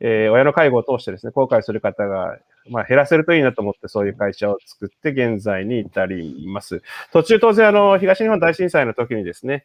[0.00, 2.38] えー、親の介護を通してですね、後悔する方が、
[2.70, 6.82] まあ、減らせるといいなと思って、そういう会社を作って現在に至ります。
[7.12, 9.64] 途中当然、あの、東日本大震災の時にですね、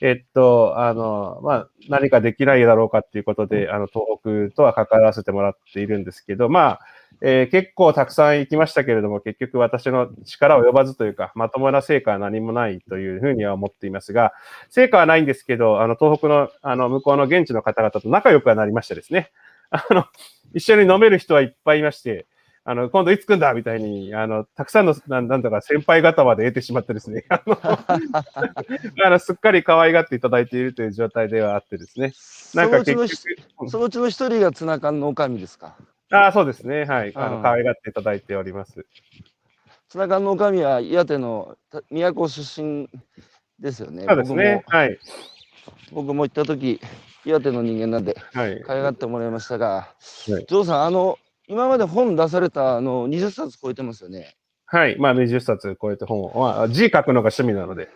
[0.00, 6.80] えっと、あの、まあ、何かできないだろうかっていうことで、あの、東北とは関わらせてもらっているんですけど、まあ、
[7.22, 14.32] えー、結構たくさん行きましたけれども、結局私の力及ばずというか、まともな成果は何もないというふうには思っていますが、
[14.70, 19.30] 成果はないんですけど、あの、東北の、あの、向こうの現地の方々と仲良くはなりましてですね、
[19.70, 20.06] あの、
[20.54, 22.26] 一緒に飲める人はいっぱいいまして、
[22.64, 23.54] あの、今度いつ来んだ？
[23.54, 27.58] みたいに、あの、たくさんの、なんなんとか先輩方まで得てしまってですね、 あの、
[29.06, 32.12] あのすっかり可愛がっていただいているという状態ではあってですね。
[32.54, 33.68] なんか結局。
[33.70, 35.76] そのうちの一人がツナ缶のおかみですか？
[36.10, 36.84] ああ、そうですね。
[36.84, 37.12] はい。
[37.14, 38.84] あの、可愛がっていただいております。
[39.88, 41.56] ツナ缶のおかみは岩手の
[41.90, 42.88] 都出身
[43.58, 44.04] ですよね。
[44.06, 44.64] そうですね。
[44.66, 44.98] はい。
[45.92, 46.80] 僕も行った時、
[47.24, 49.88] 岩手の人間なんで、はい、可愛がってもらいましたが、は
[50.26, 51.18] い、ジョーさん、あの、
[51.50, 54.36] 今まで本出されたあの20冊超えてますよね。
[54.66, 57.88] はい、まあ20冊超えて本を、まあ、字書くのが趣味なので。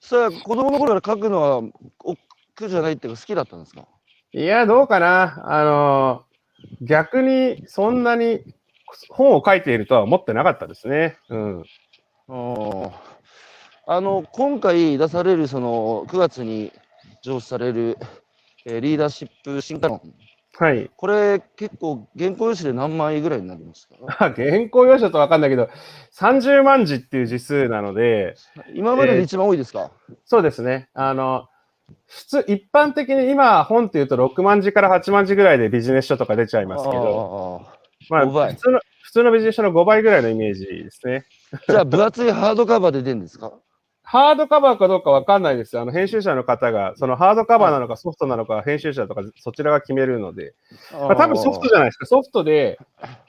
[0.00, 1.56] さあ、子供の頃から書くのは
[2.02, 2.18] 億
[2.58, 3.86] 劫じゃないっていうか好きだったんですか？
[4.32, 5.42] いや、どうかな。
[5.44, 6.24] あの、
[6.80, 8.40] 逆にそんなに
[9.10, 11.18] 本を書いているとは思ってなかったですね。
[11.28, 11.64] うん。
[13.86, 16.72] あの、今回出されるその9月に
[17.22, 17.98] 上司される、
[18.64, 20.00] えー、リーダーシップ進化論
[20.60, 20.90] はい。
[20.94, 23.96] これ、結構、原稿用紙で何枚ぐらいになりますか？
[24.36, 25.70] 原稿用紙と分かんないけど、
[26.12, 28.34] 30万字っていう字数なので。
[28.74, 30.90] 今までで一番多いですか、えー、そうですね。
[30.92, 31.46] あの、
[32.06, 37.74] 普通、一般的に今、本っていうと6万字から8万字ぐらいでビジネス書とか出ちゃいますけど、あ
[38.10, 41.24] まあ、普通の、普通のビジネス書の5倍ぐらいのイメージですね。
[41.68, 43.52] じゃあ、分厚いハードカバーで出るんですか？
[44.10, 45.82] ハードカバーかどうかわかんないですよ。
[45.82, 50.52] あの編集者の方が、そのハードカバーなのかソフトなのか、編集者とかそちらが決めるので、
[50.90, 52.06] まあ、多分ソフトじゃないですか。
[52.06, 52.76] ソフトで、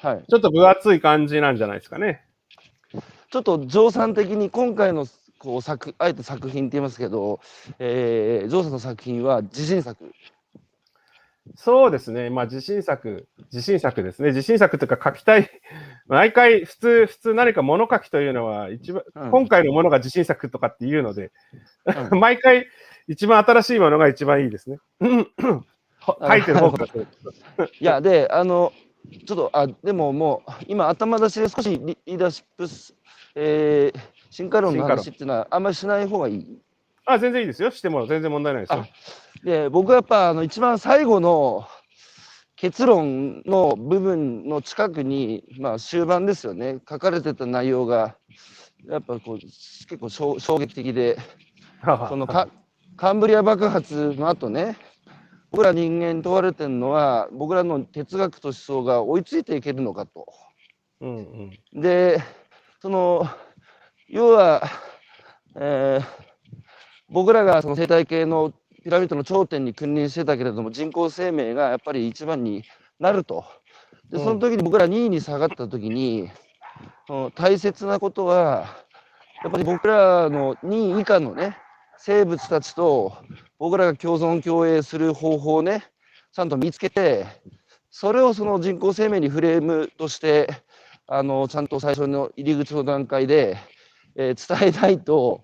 [0.01, 2.25] ちょっと分厚い感じなんじゃないですかね。
[3.29, 5.05] ちょっと乗算的に今回の
[5.37, 7.41] こう作、あえて作品って言いますけど、
[7.77, 10.11] えー、ジョーさんの作品は自信作
[11.55, 12.29] そうですね。
[12.29, 14.29] まあ、自信作、自信作ですね。
[14.29, 15.49] 自信作というか書きたい。
[16.07, 21.31] 毎回、普通、普通何か物書きというのは、一番、うん、今回のものが自信作とかっていうので、
[22.11, 22.67] うん、 毎回、
[23.07, 24.77] 一番新しいものが一番いいですね。
[26.01, 26.85] 書いてる方が。
[26.85, 26.95] い
[27.79, 28.71] や、で、あの、
[29.25, 32.65] ちょっと、あ、でももう、今、頭出しで少しリーダーシップ、
[33.35, 33.99] えー、
[34.29, 36.61] 進化論の話っていうのは、あんまりしない方がいい
[37.05, 37.71] あ、全然いいですよ。
[37.71, 38.85] しても全然問題ないですよ。
[39.43, 41.67] で、僕はやっぱ、あの、一番最後の
[42.55, 46.79] 結論の部分の近くに、まあ、終盤ですよね。
[46.87, 48.15] 書かれてた内容が、
[48.87, 51.17] やっぱこう、結構衝撃的で、
[52.07, 52.47] そのか、
[52.97, 54.77] カンブリア爆発の後ね、
[55.49, 60.27] 僕ら人間問われてるのは、僕らの哲学と思想が追いついていけるのかと。
[61.01, 61.17] うん
[61.73, 62.21] うん、で、
[62.81, 63.27] その、
[64.07, 64.61] 要は、
[65.55, 66.30] えー、
[67.11, 72.63] 僕らがその生態系のピラミッドの頂点に君臨してたけれども人工生命がやっぱり一番に
[72.99, 73.43] なると。
[74.09, 76.29] でその時に僕ら2位に下がった時に、
[77.09, 78.65] うん、大切なことは
[79.43, 81.57] やっぱり僕らの2位以下のね
[81.97, 83.13] 生物たちと
[83.59, 85.85] 僕らが共存共栄する方法をね
[86.33, 87.25] ちゃんと見つけて
[87.89, 90.49] それをその人工生命にフレームとして
[91.07, 93.57] あのちゃんと最初の入り口の段階で、
[94.15, 95.43] えー、伝えないと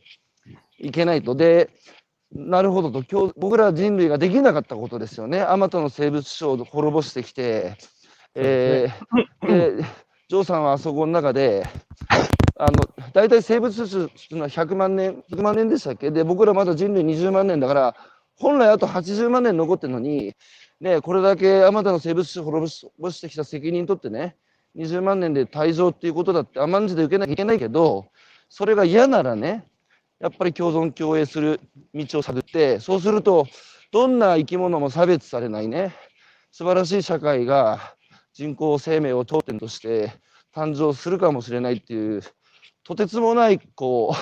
[0.78, 1.36] いけないと。
[1.36, 1.70] で、
[2.32, 5.42] なるほどと、今日僕ら人類ができなかったことですよね。
[5.42, 7.76] あまたの生物種を滅ぼしてきて、
[8.36, 9.84] えー、で、
[10.30, 11.66] ジョーさんはあそこの中で、
[12.60, 12.72] あの
[13.14, 16.12] 大体生物種というのは100万年、100万年でしたっけ？
[16.12, 17.96] で、僕らまだ人類20万年だから、
[18.36, 20.36] 本来あと80万年残ってるのに、
[20.82, 24.36] ね、これだけあまたの生物種を滅ぼしてきた責任取ってね、
[24.76, 28.06] 20万年で退場っていうことだって甘んじて受けなきゃいけないけど、
[28.50, 29.66] それが嫌ならね、
[30.20, 31.60] やっぱり共存共栄する
[31.94, 33.48] 道を探ってそうすると
[33.92, 35.96] どんな生き物も差別されないね
[36.52, 37.96] 素晴らしい社会が
[38.34, 40.14] 人工生命を頂点として
[40.56, 42.22] 誕生するかもしれないっていう
[42.84, 44.16] とてつもないこ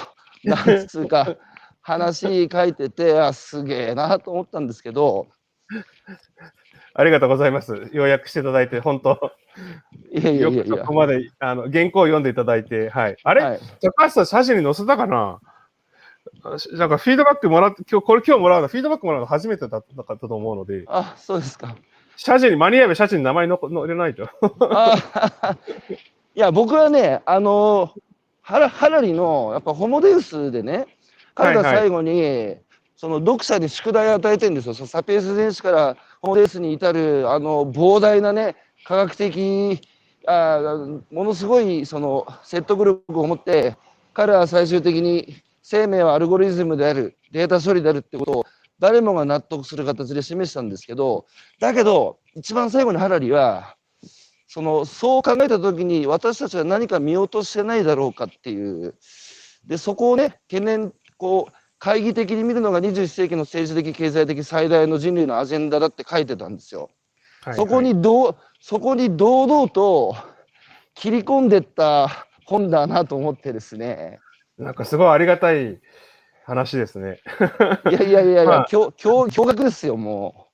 [0.43, 1.38] う なんつうか
[1.81, 5.27] 話書いててあすげえなと思ったんですけど
[6.93, 7.89] ありがとうございます。
[7.91, 9.34] 要約していただいて、本当。
[10.13, 10.77] いやいやいやいや。
[10.77, 13.17] ここまであの原稿を読んでいただいて、はい。
[13.21, 15.39] あれ、はい、高橋さん、写真に載せたかな？
[16.73, 20.84] なんかフィードバックもらって、今日、これ今日もらうの、フィードバックもらうの初めてだったかと思うので。
[20.88, 21.75] あ、そうですか。
[22.17, 24.29] 写真に、間に合えば写真に名前の載れないと。
[26.36, 27.93] いや、僕はね、あの
[28.41, 30.86] ハラ、ハラリの、やっぱホモデウスでね、
[31.34, 32.62] 彼が最後に、はいはい、
[32.95, 34.75] その読者に宿題を与えてるんですよ。
[34.75, 39.81] そのサピエンス全史からホモデウスに至る、あの、膨大なね、科学的、
[40.27, 40.60] あ
[41.12, 43.75] ものすごい、その、説得力を持って、
[44.13, 48.45] 彼は最終的に生命はアルゴリズムである、データ処理であるってことを
[48.78, 51.25] 誰もが納得する形で示したんですけど、
[51.60, 53.75] だけど、一番最後にハラリは、
[54.47, 58.93] その、そう考えたときに私たちは何か見落としてないだろうかっていう、
[59.65, 66.91] で、そこをね、懸念、こう、懐疑的に見るのが21世紀の政治的、経済的最大の人類のアジェンダだって書いてたんですよ。
[67.41, 70.15] はいはい、そこにどう、そこに堂々と
[70.93, 74.19] 切り込んでった本だなと思ってですね。
[74.57, 75.79] なんかすごいありがたい
[76.45, 77.19] 話ですね。
[77.89, 80.47] いやいやいやいや、まあ、驚愕ですよ、も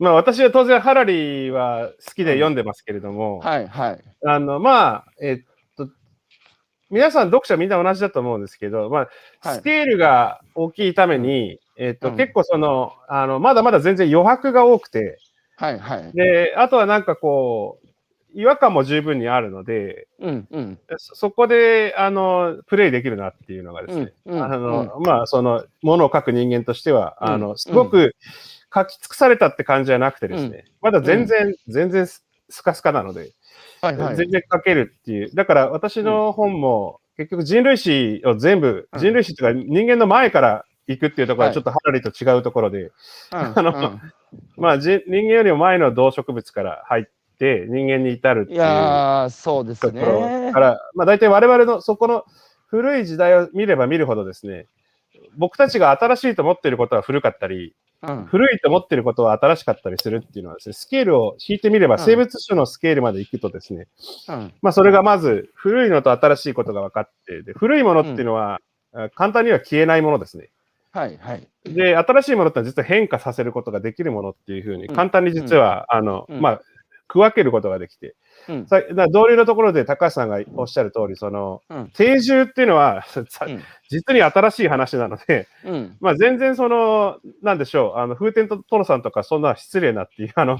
[0.00, 0.04] う。
[0.04, 4.04] まあ私は当然ハラリーは好きで読んでますけれども、はいはい。
[4.26, 5.38] あの、まあ、えっ
[5.76, 5.88] と、
[6.90, 9.06] 皆さん読者みんな同じだと思うんですけど、ま
[9.40, 15.18] あ、スケールが大きいために、えっと、結構その、あの、まだまだ全然余白が多くて、
[15.56, 16.12] はいはい。
[16.12, 17.83] で、あとはなんかこう、
[18.34, 28.16] 違和感も十分にあるので、うんうん、そこで、あの、プレイできるなっていうのがですね、うんうん、あの、うん、まあ、その、ものを書く人間としては、あの、すごく
[28.74, 32.22] 書き尽くされたって感じじゃなくてですね、まだ全然、全然ス
[32.62, 33.30] カスカなので、
[33.80, 35.34] はいはい、全然書けるっていう。
[35.34, 42.90] だから私の本も、結局人類史を全部、人類史というか人間の前から行くっていうところはちょっとハラリと違うところで、
[43.30, 44.00] はい、あの、
[44.56, 50.50] まあ人間よりも前の動植物から入って、って人間に至るっていういやそうですね。
[50.52, 52.24] から、まあ、大体我々のそこの
[52.66, 54.66] 古い時代を見れば見るほどですね、
[55.36, 63.88] 僕たちが新しいと思っていることは古かったり、うん、古いと思っていることは新しかったりするっていうのはですね、スケールを引いてみれば、生物種のスケールまで行くとですね、
[64.28, 68.60] うん、まあそれがまず古いのと新しいことが分かって、で古いものっていうのは、
[68.92, 70.48] うん、簡単には消えないものですね。
[70.94, 71.48] はいはい。
[71.64, 76.60] で、新しいものって実は変化させることができるものっていうふうに、簡単に実は、あの、まあ、
[77.08, 78.14] 区分けることができて、
[78.48, 83.26] うん、さだ同僚のところで高橋さんがおっしゃる通り、その、うん、定住っていうのは、うん、
[83.88, 90.58] 実に新しい話なので、うん、まあ全然その、なんでしょう、あの、風天とトロさんとかそんな失礼なっていう、あの、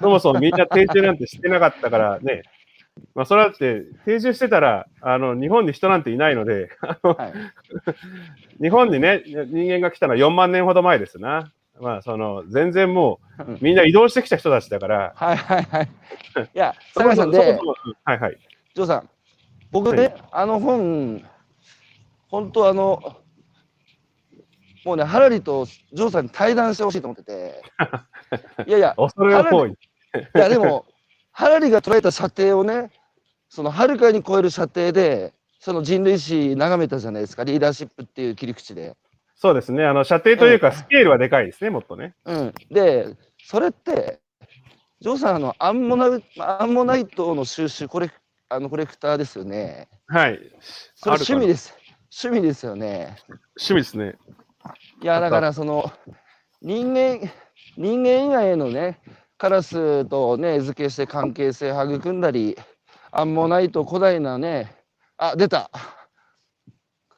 [0.00, 2.42] そもそもみんな定住なんてしてなかったからね、
[3.14, 6.70] まあそれはだって定住してたら、あの、日本に人なんていないので、
[7.02, 7.32] は
[8.58, 11.52] い、日本にね、人間が来たのは4万年ほど前ですな。
[11.80, 15.12] まあ、その、全然もう、みんな移動してきた人たちだから。
[15.16, 15.88] はいはいはい。
[16.54, 17.58] いや、 坂井さんで、
[18.04, 18.38] はいはい。
[18.74, 19.10] ジョーさん、
[19.72, 21.24] 僕ね、はい、あの本、
[22.28, 23.16] 本当あの、
[24.84, 27.62] もうね、ハラリとジョーさんに対談してほしいと思ってて、
[28.66, 29.70] いやいや、恐れ多い。
[29.70, 29.74] い
[30.34, 30.84] や、でも、
[31.32, 32.92] ハラリが捉えた射程をね、
[33.48, 38.96] そのはるかに超える射程で、その人類史眺めたじゃないですか、リーダーシップっていう切り口で。
[39.44, 39.84] そうですね。
[39.84, 42.14] あの、射程というか、スケールはでかいですね、もっとね。
[42.24, 42.54] うん。
[42.70, 44.20] で、それって、
[45.00, 48.10] ジョーさん、あの、アンモナアンモナイトの収集、これ、
[48.48, 49.90] あの、コレクターですよね。
[50.06, 50.40] はい。
[50.94, 51.76] それ趣味です。
[52.10, 53.18] 趣味ですよね。
[53.60, 54.14] 趣味ですね。
[55.02, 55.92] いや、だから、その、
[56.62, 57.30] 人間、
[57.76, 58.98] 人間以外のね、
[59.36, 62.56] カラスとね、餌付けして関係性育んだり、
[63.12, 64.74] アンモナイト古代なね、
[65.18, 65.70] あ、出た。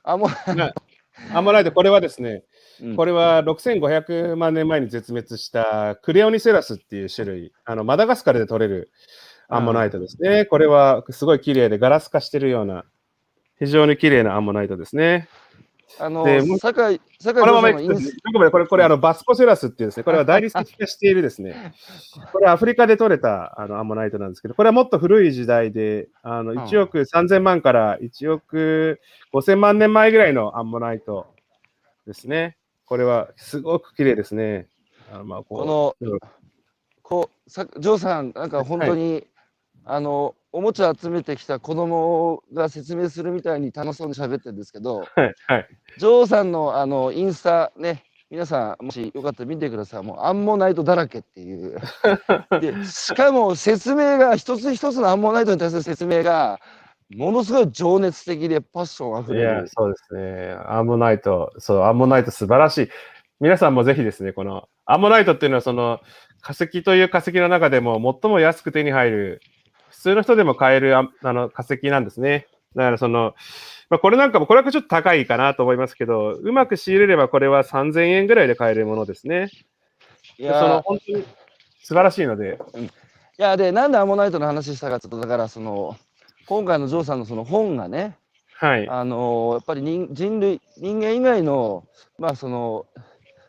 [0.02, 0.86] アンモナイト。
[1.33, 2.44] アンモナイト、これはですね、
[2.81, 8.90] うん、これは6500万年前に絶滅したクレオニセラスっていう種類、あのマダガスカルで取れる
[9.48, 10.44] アンモナイトですね。
[10.44, 12.85] これはすごい綺麗でガラス化してるような、
[13.59, 15.29] 非常に綺麗なアンモナイトですね。
[15.99, 16.25] あの、
[16.59, 21.72] 酒井、酒井これこれ、これ、あの、バスコセラスっていうですね、これは大理石化しているですね、
[22.33, 29.01] これはアフリカで取れたあのアンモナイトなんですけど、これはもっと古い時代で、あの、1億3000万から1億
[29.32, 31.26] 5000万年前ぐらいのアンモナイト
[32.07, 32.57] ですね。
[32.84, 34.68] これはすごく綺麗ですね。
[35.12, 36.11] あのまあこの、
[37.03, 39.26] こう、さジョーさん、なんか本当に、はい、
[39.89, 45.68] あの、おもちゃ集めてきた子供が説明するみたいに楽しそうに喋ってるんですけど、 はいはい、
[45.99, 50.03] ジョーさんのあのインスタね、皆さんもしよかったら見てください。
[50.03, 51.76] もうアンモナイトだらけっていう。
[52.61, 56.59] でしかも説明が一つ一つのアンモナイトに対する説明が
[57.14, 59.49] ものすごい情熱的でパッションあふれる。
[59.49, 60.57] いや、そうですね。
[60.66, 62.89] アンモナイト、そう、アンモナイト素晴らしい。
[63.39, 66.01] 皆さんもぜひですね、このアンモナイトっていうのはその
[66.41, 69.55] 化石という化石の中でも最も安く手に入る、普
[70.11, 72.46] 通の人でも買えるああの化石なんですね。
[72.74, 73.34] だからその、
[73.88, 79.48] まあ、これなんかも、これはちょっと高いかなと思いますけど、うまく仕入れればこれは3000円ぐらいで買えるものですね。
[80.38, 81.24] いやその本当に
[81.82, 82.59] 素晴らしいので。
[82.76, 85.96] いや、で、なんでアンモナイトの話したかちょっと、だからその、
[86.46, 88.16] 今回のジョーさんのその本がね、
[88.59, 91.84] はい、あのやっぱり人人類人間以外の,、
[92.18, 92.86] まあその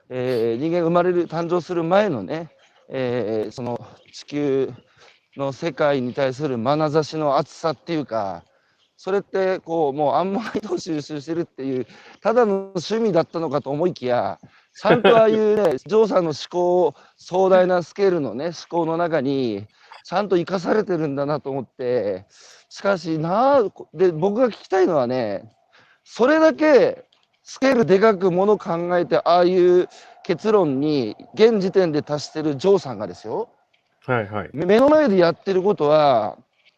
[0.09, 2.49] えー、人間が生まれる誕生する前のね、
[2.89, 4.73] えー、その地球
[5.37, 8.43] の世界に対する眼差しの厚さっていうか
[8.97, 11.87] それってこうもうアンモナイトを収集してるっていう
[12.21, 14.39] ただの趣味だったのかと思いきや
[14.75, 19.67] ちゃんとああいうねジョーさんの思考壮大なスケールのね思考の中に
[20.03, 22.25] ちゃんと生かされてるんだなと思って
[22.69, 23.63] しかしな
[23.93, 25.51] で僕が聞きたいのはね
[26.03, 27.05] それだけ
[27.43, 29.87] スケールでかくもの考えてああいう
[30.23, 33.49] 結論に現時点で達してるジョーさんがですよ、
[34.07, 36.37] はいはい、目の前でやってることは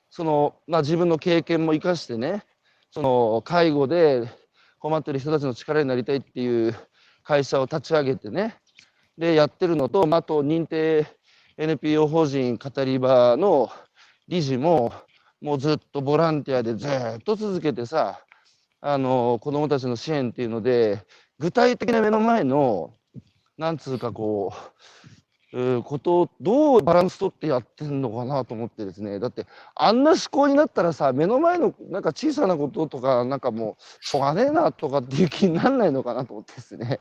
[0.09, 2.43] その、まあ、自分の経験も生かしてね
[2.89, 4.27] その介護で
[4.79, 6.75] 困ってる人たちの力になりたいっていう
[7.23, 8.55] 会社を立ち上げてね
[9.15, 11.05] でやってるのと、まあ、あと認定
[11.57, 13.69] NPO 法人語り場の
[14.27, 14.91] 理事も
[15.39, 18.21] もうずっとボランティアでずっと続けてさ
[18.81, 21.05] あの子どもたちの支援っていうので
[21.37, 22.95] 具体的な目の前の
[23.59, 24.53] なんつうかこ
[24.98, 24.98] う、
[25.51, 29.19] ことをどうバランス取ってやってんのかなと思ってですね。
[29.19, 36.99] だってあんな思考になったらさ目の前のなんか小さなこととかなんかもうしょうがねえなとかっていう気になんないのかなと思ってですね。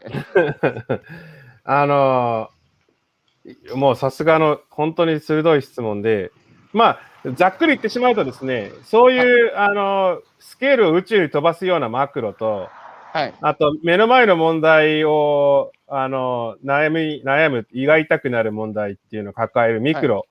[1.64, 6.32] あのー、もうさすがの本当に鋭い質問で
[6.72, 7.00] まあ
[7.34, 12.68] ざっくり言ってしまうとですねそういうあのー、スケールを宇宙に飛ばすようなマクロと
[13.12, 20.16] はい、あと、目の前の問題を、あの、悩み、悩む、胃が痛くなる問題っていうのを抱えるミクロ。
[20.16, 20.26] はい、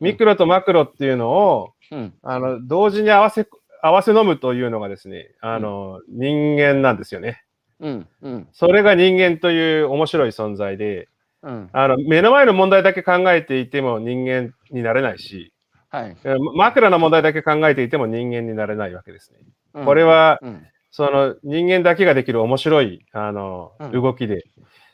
[0.00, 3.46] ミクロとマクロっていうのを、うん、あの、同時に合わせ、
[3.82, 7.42] 合わせ飲むというのがですね、あの、うん、人間なんですよね。
[7.80, 8.48] うん、うん。
[8.52, 11.08] それが人間という面白い存在で、
[11.42, 15.52] うん、あの、目の前の問題だけ考えていても人間になれないし、
[15.90, 16.16] はい、
[16.54, 19.84] マクロの問題だけ考えていても人間になれないわけですね。
[19.84, 24.44] これは、うんその人間だけができる面白い、あの、うん、動きで。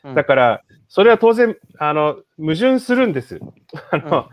[0.03, 3.39] だから、それは当然、あの、矛盾するんです。
[3.91, 4.29] あの、だか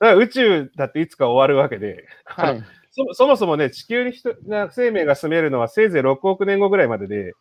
[0.00, 7.34] ら宇宙だっていつか終わるわけで、はい、 そそもそもね、地球に人な生命が住めるのはせいぜい6億年後ぐらいまでで、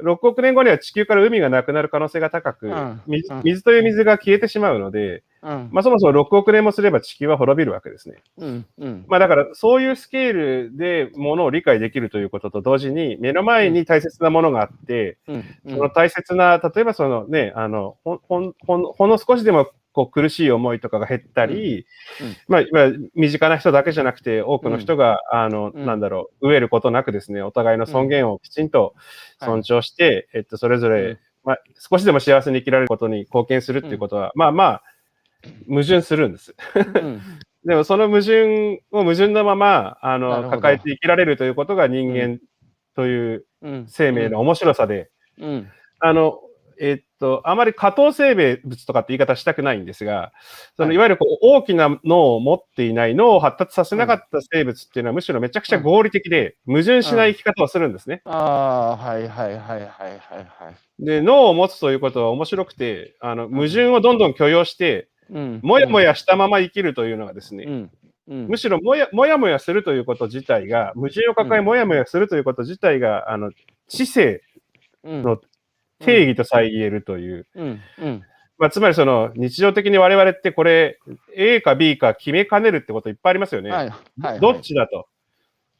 [0.00, 3.02] 6億年後には地球から海がなくなる可能性が高く、うん。
[3.06, 8.22] 水、水という水が消えてしまうので、うん、まあ、そもそも6億年もすれば地球は滅びるわけですね。
[8.38, 15.18] うんうん、まあ、だから、そういうスケールでものを理解できるということと同時に、目の前に大切なものがあって、
[15.68, 21.86] その大切な、例えばそのね、あのほほほほんの少しでもこう苦しい思いとかが減ったり、
[22.20, 22.62] うんうん、まあ、
[23.14, 28.94] 身近な人だけじゃなくて、多くの人が、うん、あの、なんだろう、飢えることなくですね、お互いの尊厳をきちんと
[29.40, 34.82] 尊重して、はい、えっと、それぞれ、まあ、少しでも幸せに生きられることに貢献するっていうことは、まあまあ、
[35.68, 36.54] 矛盾するんです。
[37.64, 42.38] でも、その矛盾を矛盾のまま、あの、抱えて生きられるということが人間
[42.94, 43.46] という
[43.86, 45.10] 生命の面白さで、
[46.00, 46.40] あの、
[46.78, 50.32] えっと、あまり下等生命物とかって言い方したくないんですが、
[50.76, 50.98] そのい。
[50.98, 58.22] わゆるこう大きな脳を持っていない脳を発達させなかった生物っていうのはむしろめちゃくちゃ合理的で、矛盾しない生き方をするんですね。
[58.24, 60.70] ああ、はいはいはいはいはいは
[61.00, 61.04] い。
[61.04, 67.88] で、脳を持つということは面白くて、あの矛盾をどんどん許容して、うん、もやもやしたまま生きるというのがですね、
[68.26, 73.52] むしろもやもやもやするということ自体が、矛盾を抱えもやもやするということ自体が、あの
[73.88, 74.42] 知性
[75.04, 75.38] の
[76.00, 77.46] 定義とさえ言えるという。
[78.56, 81.00] まあ、つまりその日常的に我々ってこれ
[81.36, 83.70] A か B か決めかねるってこといっぱいありますよね。
[83.70, 83.92] はい。
[84.20, 85.08] はい、どっちだと。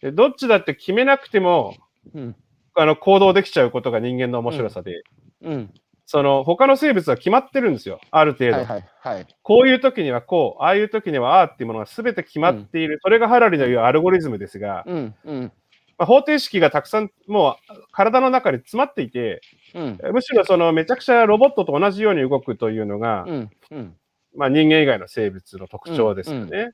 [0.01, 0.11] で。
[0.11, 1.76] どっちだって決めなくても、
[2.12, 2.36] うん、
[2.74, 5.05] あの行動できちゃうことが人間の面白さで、
[5.42, 5.74] うん、うん、
[6.07, 8.57] その他の生物は決まってるんですよ、ある程度。
[8.57, 15.52] はいはいはい、こういう時にはこう、ああいう時にはああっていうものが全て決まっている、うん、それがハラリの言うアルゴリズムですが、うんうん。
[15.96, 19.40] まあ、方程式がたくさんもう体の中に詰まっていて、
[19.74, 23.96] うん、むしろそのめちゃくちゃロボットと同じように動くというのが、うんうん、
[24.36, 26.72] まあ、人間以外の生物の特徴ですよね。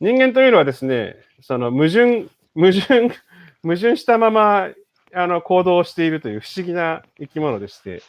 [0.00, 3.08] 人間というのはですね、その矛盾、矛盾、
[3.62, 4.68] 矛盾したまま
[5.14, 8.02] あの行動しているという不思議な生き物でして。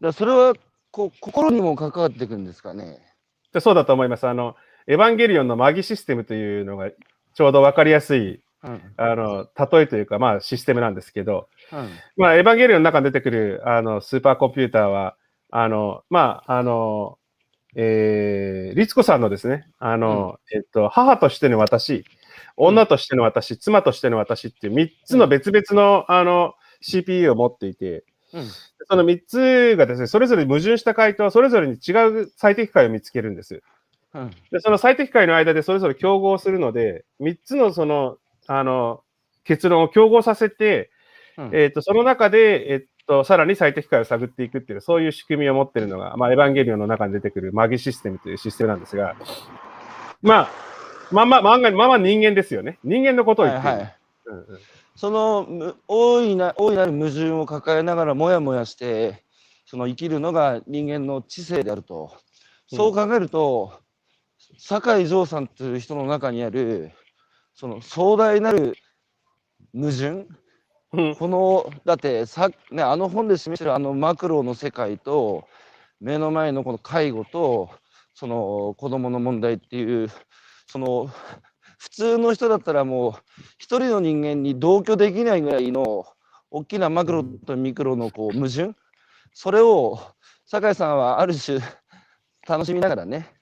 [0.00, 0.54] だそれは
[0.90, 2.98] こう心にも関わっていくんですかね？
[3.60, 4.26] そうだと思います。
[4.26, 6.90] あの、エヴァンゲリオンのマギシステムというのが
[7.34, 15.16] ちょうど分かりやすいうん、あの例えというか、まあ、システムなんですけど、うん、まあ、エヴァンゲリオンの中に出てくるあのスーパーコンピューターは、
[15.50, 17.18] あのまあ、あの
[17.78, 22.06] えー、律子さんのですね、あの、うん、えっと、母としての私、
[22.56, 28.44] 女としての私、うん、妻としての私っていう3つの別々の、あの、CPU を持っていて、うん、
[28.88, 33.62] その3つがですね、それぞれ矛盾した回答はそれぞれに違う最適解を見つけるんです。
[34.14, 39.02] うん、でその最適解の間でそれぞれ競合するので、3つのその、あの、
[39.44, 40.90] 結論を競合させて、
[41.36, 49.14] うん、えっ、ー、と、その中で、えっ、と、さらに最適解を探っていくっていう、そういう仕組みを持っているのが、まあ、エヴァンゲリオンの中に出てくるマギシステムというシステムなんですが、
[50.22, 50.50] まあ、
[51.12, 52.78] まあまあ、まあまあ人間ですよね。
[52.82, 53.68] 人間のことを言ってる。
[53.68, 53.96] はいはい
[54.26, 54.44] うんうん、
[54.96, 59.22] その大いな大いなる矛盾を抱えながらもやもやして
[59.66, 62.12] その生きるのが人間の知性であると、
[62.68, 63.72] そう考えると、
[64.58, 66.92] 酒井城さんという人の中にある
[67.52, 68.76] その壮大なる
[69.74, 70.26] 矛盾、
[71.18, 75.48] このだってさ、ね、あの本で示してるあのマクロの世界と
[76.00, 77.70] 目の前のこの介護と
[78.14, 80.08] その子供の問題っていう
[80.68, 81.10] その
[81.86, 83.14] 普通の人だったらもう
[83.58, 86.04] 一人の人間に同居できないぐらいの
[86.50, 88.74] 大きなマクロとミクロのこう矛盾？
[89.32, 90.00] それを
[90.46, 91.60] 酒井さんはある種
[92.46, 93.32] 楽しみながらね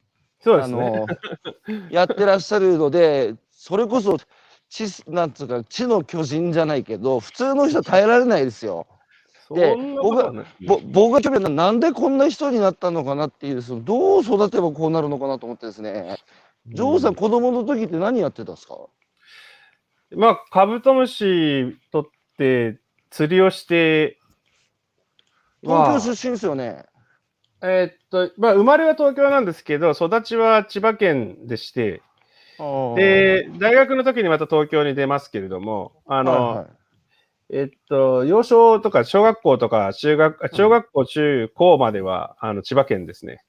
[0.42, 0.76] そうですね。
[0.76, 1.06] あの
[1.90, 4.18] やってらっしゃるのでそれこそ
[4.68, 8.86] 地なんつうか地の巨人じゃないけど普通の人は耐えられないですよ。
[9.50, 10.32] で僕が
[10.92, 16.18] 僕が興味あるのはなんでこんな人になったのかなっていうそのどう育てばこうなるのかなと思ってですね
[16.66, 18.78] ジョーさん、子供の時って何やってたんですか？
[20.16, 22.78] まあ、カブトムシ取って
[23.10, 24.18] 釣りをして、
[25.62, 26.84] 東京出身ですよね。
[27.62, 32.02] えー、っと、まあ、生まれは東京なんですけど、育ちは千葉県でして、
[32.96, 36.66] で、大学の時にまた東京に出ますけれども、あの、はいはい、
[37.50, 43.42] えっと、幼少とか小学校とか中学、小学校、中高までは、あの、千葉県ですね。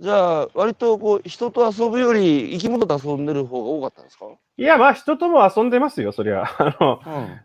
[0.00, 4.26] じゃあ、割とこう人と遊ぶより生き物と遊んでる方が多かったんですか？
[4.56, 6.44] いや、まあ、人とも遊んでますよ、そりゃ。
[6.58, 7.00] あの、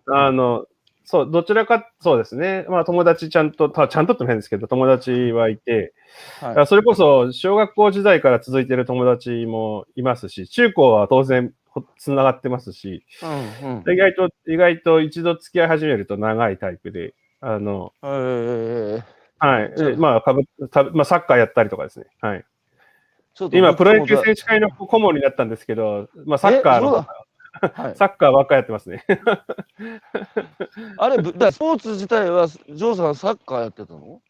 [0.07, 0.65] うん、あの、
[1.05, 2.65] そう、どちらか、そうですね。
[2.69, 5.93] まあ、友達ちゃんと、ちゃんとって変ですけど、友達はいて、
[6.41, 11.53] はい、それこそ、小学校時代から続いてる友達もいますし、中高は当然、
[11.97, 13.05] つながってますし、
[13.63, 19.03] うんうん、意外と、意外と一度付き合い始めると長いタイプで、あの、えー、
[19.39, 19.97] はい。
[19.97, 22.07] まあ、かぶ、たまあ、サッカーやったりとかですね。
[22.21, 22.45] はい。
[23.51, 27.05] 今、プロ野球選手会の顧問になったんですけど、まあ、サッカーの、
[27.73, 29.05] はい、サッカーばっかやってますね。
[30.97, 34.21] あれ、だスポーツ自体は、ジョーさん、サッカーやってたの？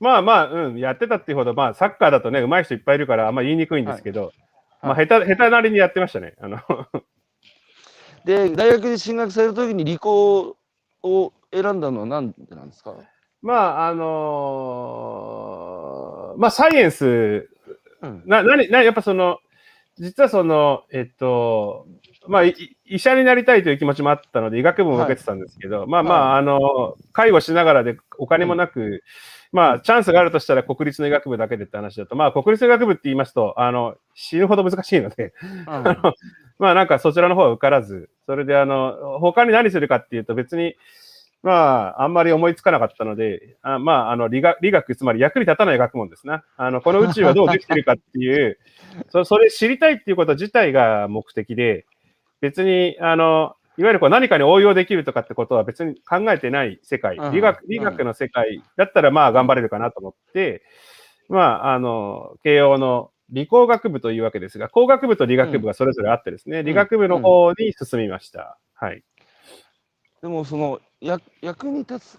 [0.00, 4.34] まあまあ、うん、やってたっていうほど、まあ、サッカーだとね、上手い人いっぱいいるから、あんま言いにくいんですけど、はい、
[4.82, 6.34] まあ、下手、下手なりにやってましたね。
[6.40, 6.58] あの
[8.24, 10.56] で、大学に進学されるときに理工
[11.02, 12.96] を選んだのはなんでなんですか？
[13.42, 17.50] まあ、あのー、まあ、サイエンス、
[18.00, 19.38] うん、な、なに、な、やっぱその、
[19.98, 21.86] 実はその、えっと、
[22.28, 22.54] まあ、医
[22.98, 29.00] 者になりたいという気持ちもあったので、医学部も受けてたんですけど、はい、まあまあ、あの、介護しながらでお金もなく、うん、
[29.50, 35.84] まあ、チャンスがあるとしたら国立の医学部だけでって話だと、まあ、国立の医学部って言いますと、あの、死ぬほど難しいので、うん、
[36.58, 40.76] まあ、なんかそちらの方は受からず、それであの、他に何するかっていうと別に、
[41.42, 46.44] まあ、あんまり思いつかなかったので、あまあ、あの理学、理学、つまり役に立たない学問ですな。
[46.56, 48.58] あの、この宇宙はどうできてるかっていう
[49.10, 51.84] そ、それ知りたいっていうこと自体が目的で、
[52.40, 60.62] 別に、あの、いわゆるこう何かに応用できるとかってことは別に考えてない世界、理学、理学の世界だったらまあ頑張れるかなと思って、
[61.28, 68.58] まあ、あの、慶応の理工学部というわけですが、工学部と理学部がそれぞれあってですね、理学部の方に進みました。
[68.74, 69.02] はい。
[70.20, 72.18] でもそのや役に立つ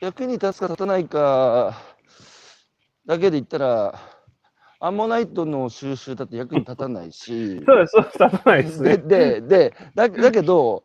[0.00, 1.74] 役に立つか立たないか
[3.06, 3.98] だけで言ったら
[4.78, 7.62] アンモナイトの収集だって役に立たないし。
[7.64, 8.98] そうですそうです立たないですね。
[8.98, 10.84] ででだだけど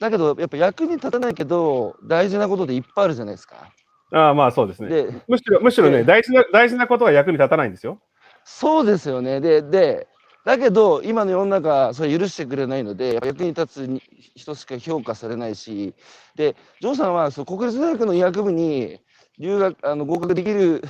[0.00, 3.70] だけどやっぱ役に立たないけど大事なことでいっぱいあるじゃないですか。
[4.12, 4.88] ああまあそうですね。
[4.88, 8.00] でむしろむしろね大事な大事なことは役に立たないんですよ。
[8.44, 9.42] そうですよね。
[9.42, 10.08] でで
[10.46, 14.00] だけど今の世の中それ許してくれないので役に立つ
[14.36, 15.92] 人しか評価されないし
[16.36, 19.00] でジョーさんはその国立大学の医学部に
[19.40, 20.84] 留学あの合格できる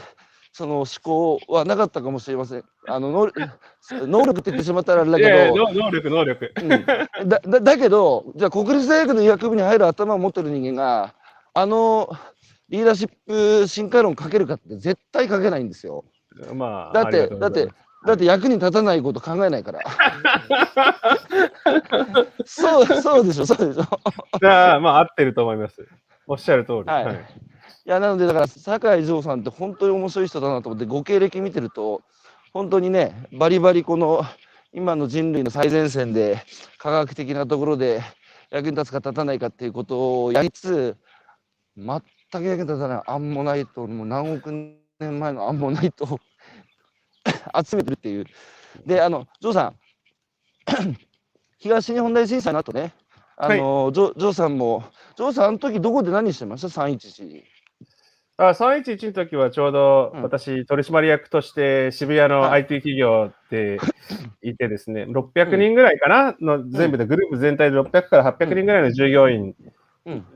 [0.53, 2.65] その思考はなかったかもしれません。
[2.87, 3.31] あの能
[4.07, 6.69] 能力って言ってしまったらあれだけど、能力、能力、うん
[7.29, 7.61] だだ。
[7.61, 11.15] だけど、じゃあ国立大学の医学部に入る頭を持ってる人間が、
[11.53, 12.09] あの
[12.71, 16.07] リーダーシップ進化論書けるかって絶対書けないんですよ。
[16.55, 17.69] まあ、だって、だって、
[18.07, 19.81] だって役に立たないこと考えないから。
[22.45, 23.83] そう、そうでしょ、そうでしょ。
[24.41, 25.87] じゃあ、まあ、合ってると思います。
[26.27, 26.85] おっしゃる通り。
[26.85, 27.05] はい。
[27.05, 27.19] はい、い
[27.85, 32.03] や、なので、だから、酒井城さんって本当に面白い人だなと思って、ご経歴見てると、
[32.53, 34.25] 本当にね、バリバリこの、
[34.73, 36.39] 今の人類の最前線で、
[36.79, 38.03] 科学的なところで
[38.51, 40.97] 役に立つか立たないかっていうことをやりつつ、
[41.77, 42.01] 全
[42.31, 46.21] く役に立たないアンモナイト、もう何億年前のアンモナイトを
[47.65, 48.27] 集めてるっていう。
[48.85, 49.77] で、あの、ジョーさん、
[51.59, 52.93] 東日本大震災の後ね、
[53.37, 54.85] あの、はい、ジョジョーさんも、
[55.17, 57.43] ジョーさん、あの時どこで何してました ?311。
[58.39, 63.79] あ311の時はちょうど私、取締役として渋谷の IT 企業で
[64.43, 66.37] いてですね、600人ぐらいかな？
[66.41, 69.55] の全部でグループ全体で600から800人ぐらいの従業員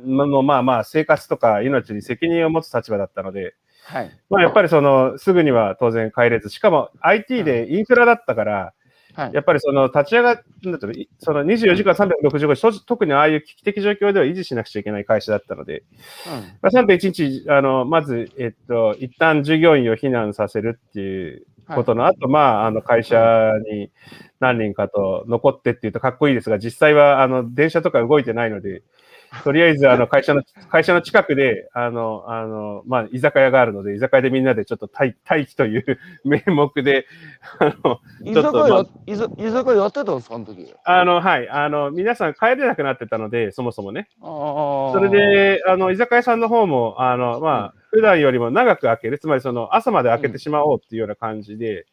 [0.02, 3.54] のまあまあ生活とか命に責任を持つ立場だったので、
[3.90, 8.72] はい、まあやっぱりそのすぐには当然帰れず、しかも IT でインフラだったから、
[9.14, 10.42] はい、やっぱりその立ち上がっ
[11.18, 15.82] その24時間365日、特にああいう危機的状況では維持しなくちゃいけない会社だったので、
[16.26, 16.32] うん。
[16.62, 23.90] まあ、3.1日、あのまず、えっと、一旦従業員を避難させるっていうことの後、はい、まあ、あの会社に
[24.38, 28.82] 何人かと残ってっていうとかっこいいですが、実際はあの電車とか動いてないので、
[29.44, 37.06] とりあえず、あの、会社の、会社の近くで、あの、あの、まあ、居酒屋があるので、居酒屋でみんなでちょっと待待機という 名目で、
[37.58, 40.74] あの、居酒屋、まあ、居酒屋やってたんですか、あの時？
[40.84, 41.48] あの、はい。
[41.48, 44.08] あの、皆さん帰れなくなってたので、そもそもね。
[44.20, 51.86] それで、あの、居酒屋さんの方も、あの、まあ、普段よりも長く開ける、つまりその、朝まで開けてしまおうっていうような感じで、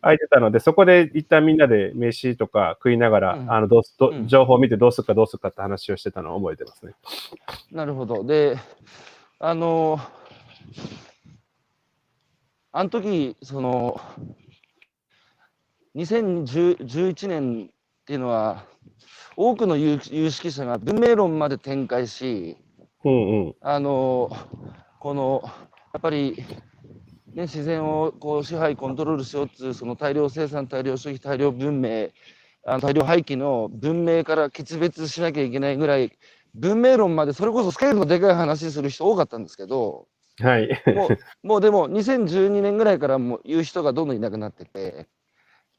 [0.00, 6.92] 空いてたので、そこで一旦みんなで飯とか食いながら、うん、あのどうど情報を見てどうするかどうするかって話をしてたのを覚えてますね。
[7.70, 8.24] なるほど。
[8.24, 8.56] で、
[9.38, 9.98] あの、
[12.72, 14.00] あの時、その、
[15.96, 18.64] 2011年っていうのは、
[19.36, 22.56] 多くの有有識者が文明論まで展開し、
[23.04, 24.30] うんうん、あの、
[24.98, 25.42] この、
[25.92, 26.44] やっぱり
[27.34, 32.08] ね、自然をこう支配、コントロールしようというその大量生産、大量消費、大量文明、
[32.66, 36.12] あの大量廃棄の文明から決別しなきゃいけないぐらい、
[36.54, 40.08] 文明論までそれこそスケールのでかい話する人多かったんですけど、
[40.40, 45.06] はい、もうもうでも2012年ぐらいからもう言う人がどんどんいなくなってて、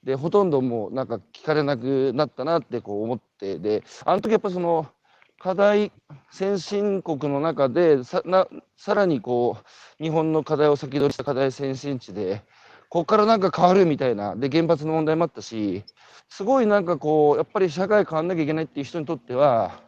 [0.04, 4.88] でほとんどもうなんか聞かれなくなったなってこう思って、であの時やっぱその
[5.42, 5.92] 課題
[6.30, 9.58] 先進国の中でさなさらにこ
[10.00, 12.44] う日本の課題を先取りした課題先進地で
[12.90, 15.84] ここからなんか変わるみたいなで原発の問題もあったし
[16.30, 19.82] すごいなんかこうやっぱり社会変わんなきゃいけないっていう人にとっては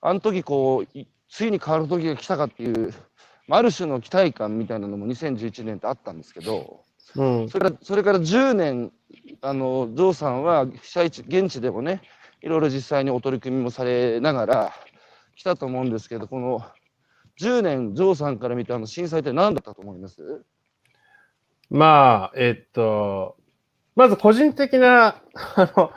[0.00, 2.92] あの時こうついに変わる時が来たかっていう
[3.48, 6.80] ある種の期待感みたいなのも2011年ってあったんですけど、
[7.14, 8.90] うん、それからそれから10年
[9.40, 12.02] あのジョーさんは被災地現地でもね
[12.42, 14.72] いろいろ実際にお取り組みもされながら
[15.36, 16.62] 来たと思うんですけど、この
[17.40, 20.44] 10年、ジョーさんから見たあの震災って何だったと思います？
[21.70, 23.36] まあ、えっと、
[23.94, 25.22] まず個人的な、
[25.56, 25.92] あの、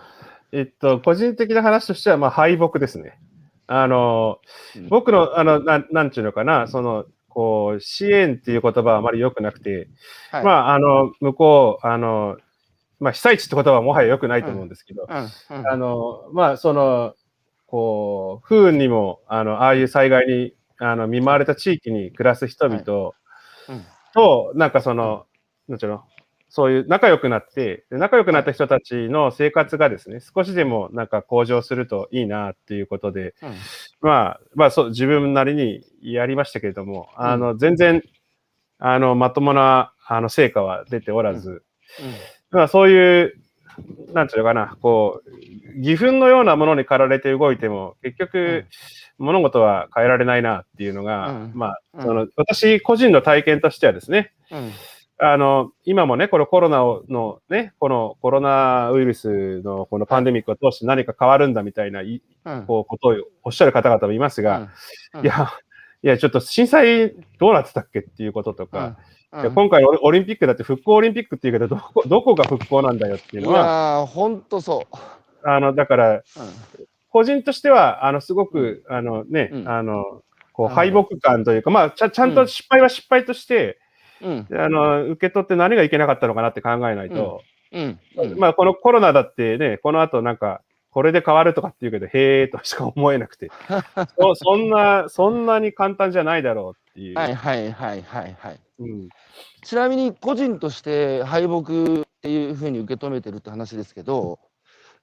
[0.51, 3.19] えっと、個人的な話としては、まあ、敗北ですね。
[3.65, 4.39] あの、
[4.75, 9.89] うん、僕の、あの、ななんちゅうのかな、その、こう、支援っていう言葉はあまり良くなくて、
[10.31, 12.37] はい、まあ、あの、向こう、あの、
[13.03, 15.17] まあ、被災地って言葉はもはや良くないと思うんですけど、うん
[15.59, 17.15] うん、あの、まあ、その、
[17.67, 25.25] こう、不運にも、あの、ああいう災害に、あの、見舞われた地域に暮らす人々と、なんかその、
[25.67, 26.03] なんちゅうの、
[26.47, 33.53] そういう仲良くなって、仲良くなった人たちの生活がですね、少しでもなんか向上するといいなっていうことで、うん、
[34.01, 38.03] まあ、まあそう、自分なりにやりましたけれども、あの、全然、
[38.77, 41.63] あの、まともな、あの、成果は出ておらず、
[42.53, 43.33] まあそういう、
[44.13, 45.29] なんていうのかな、こう、
[45.77, 48.65] 義憤のようなものに駆られて動いても、結局、
[49.17, 54.71] 物事は変えられないなっていうのが、うん、まあ、その、私個人の体験としてはですね、うん、
[55.17, 56.77] あの、今もね、このコロナ
[57.09, 62.01] のね、このコロナウイルスのこのパンデミックを通して何か変わるんだみたいな、
[62.67, 64.69] こう、ことをおっしゃる方々もいますが、
[65.23, 65.51] いや、
[66.03, 68.97] いや、ちょっと震災どうなってたっけっていうこととか、
[69.33, 74.05] うん、今回オリンピックだって復興オリンピックっていうけど、どこどこが復興なんだよっていうのは。
[74.05, 74.97] 本当そう。
[75.43, 76.23] あの、だから、
[77.09, 80.21] 個人としては、あの、すごく、あのね、あの、
[80.53, 83.79] こう、敗北感というか、まあ、ちゃちゃんと失敗は失敗として、
[84.21, 87.99] うん、あの、受け取って何がいけなかったのかなって考えないと、うん。
[88.17, 90.61] うん、まあ、このコロナだってね、この後なんか、
[90.93, 93.49] これで変わるとかって言うけど、へえとしか思えなくて
[94.15, 97.17] そ、そんな、そんなに簡単じゃないだろうっていう。
[97.17, 98.59] はいはいはいはいはい。
[98.79, 99.09] うん、
[99.63, 104.39] ちなみに個人として敗北っていうふうに受け止めてるって話ですけど、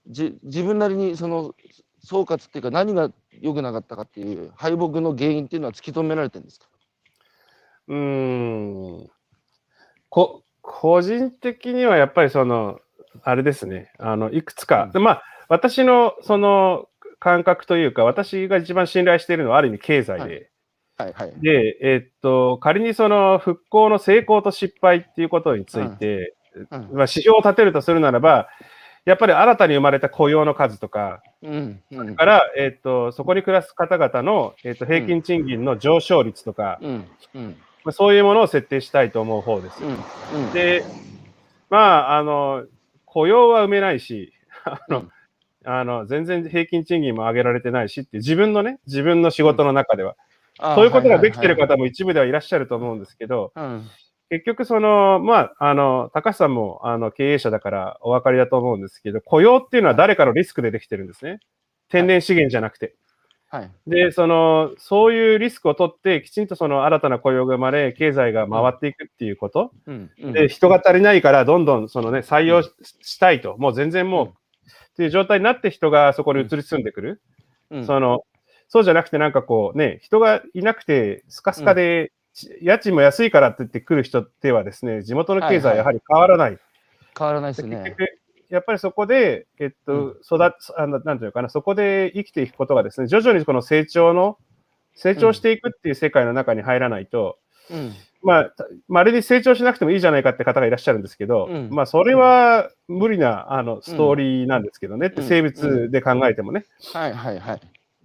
[0.06, 1.54] じ自分なりにその
[1.98, 6.68] 総括っていうか何が良くなかったかっていう敗北の原因っていうのは突き止められてるんですか？
[7.88, 9.10] うん。
[10.08, 12.80] こ、個人的にはやっぱりその、
[13.22, 16.86] あれですね、あの、いくつか、うん、まあ、私のその
[17.18, 20.50] 感覚というか、私が一番信頼しているのはある意味経済で、
[20.96, 21.12] はい。
[21.12, 28.48] はい、で、えー、っと、仮にその復興の成功と失敗っていうことについて、うん、まあ、指標を立てるとするならば、
[29.04, 37.08] やっぱり新たに生まれた雇用の数とか、うんうん、から、えー、っと、そこに暮らす方々の、えー、っと平均賃金の上昇率とか、うん。
[37.34, 37.56] うん。
[37.82, 39.82] まあ、そういうものを設定したいと思う方です。
[39.82, 40.44] うん。
[40.44, 40.84] うん、で、
[41.70, 41.78] ま
[42.12, 42.66] あ、あの、
[43.04, 44.32] 雇用は埋めないし、
[44.64, 45.06] あの、
[45.64, 50.16] あの全然平均賃金も上げられてないしって自分のね、自分の仕事の中では。
[50.74, 53.52] そういうことができてる方も一部ではいらっしゃると思うんですけど、
[54.28, 61.40] 結局その、まあ、あの、高橋さんもあの経営者だからお分かりだと思うんですけど、雇用っていうのは誰かのリスクでできてるんですね？
[61.88, 62.94] 天然資源じゃなくて。
[63.48, 69.72] はい、で、その、そういうリスクを取って、きちんとその新たな雇用が生まれ、経済が回っていくっていうこと。
[69.86, 70.10] うん。
[70.22, 74.32] うん、で、人が足りないから、どんどんそのね、採用したいと、もう全然もう、
[74.92, 77.22] っていう状態になって人がそこに移り住んでくる。
[77.86, 78.24] その、
[78.68, 82.12] そうじゃなくてなんかこうね、人がいなくてスカスカで、
[82.62, 86.46] 家賃も安いからって言ってくる人ではですね、地元の経済やはり変わらない。
[86.46, 86.60] はいはい、
[87.18, 87.96] 変わらないですね。
[88.48, 90.36] やっぱりそこで、えっと、うん、育
[90.76, 94.38] あの、なんていうかな、そこで生きていくことがですね、徐々にこの成長の、
[94.94, 97.38] 成長していくっていう世界の中に入らないと、
[97.70, 98.54] うん、まあ、
[98.88, 106.64] まるで成長しなくてもいいじゃないかって方がいらっしゃるんですけど、うん、まあ、それは無理なあのストーリーなんですけどね、って生物で考えてもね。
[106.92, 107.60] はいはいはい。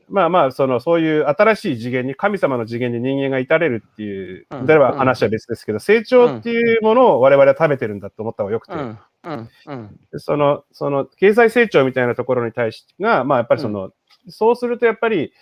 [0.08, 8.60] まあまあ、その、そういう新しい次元に、神様の次元に人間が至れるっていう、では話は別ですけど、成長っていうものを我々は食べてるんだと思った方がよ。
[8.60, 8.74] くて、
[10.20, 13.92] その、その、経済成長みたいなところに対してが、まあやっぱりその、
[14.30, 15.34] そうするとやっぱり、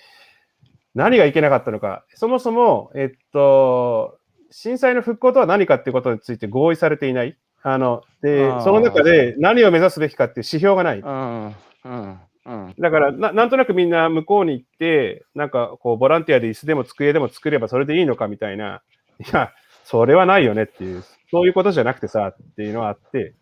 [0.95, 4.17] 何がいけなかったのか、そもそも、えっと、
[4.56, 7.36] 震災の復興とは何かっていうことについて合意されていない。
[7.64, 10.99] あの、で、その中で何を目指すべきかっていう指標がない。
[10.99, 18.84] うんうんうん、だからな、なんとなくみんな向こうに行って、なんかこう、ボランティアで椅子でも机でも作ればそれでいいのかみたいな、
[19.20, 19.51] いや、
[19.86, 23.34] それはないよねっていう、そういうことじゃなくてさっていうのはあって、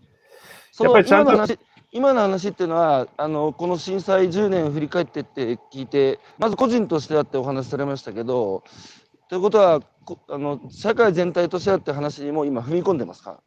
[0.79, 1.57] やっぱりちゃんと。
[1.93, 8.63] 今の話っていうのはあのこの震災10年振り返ってって聞いてまず個人としてあってお話しされましたけど
[9.31, 9.81] ということは
[10.27, 13.39] あの社会全体としてあって話にも今踏み込んでますか？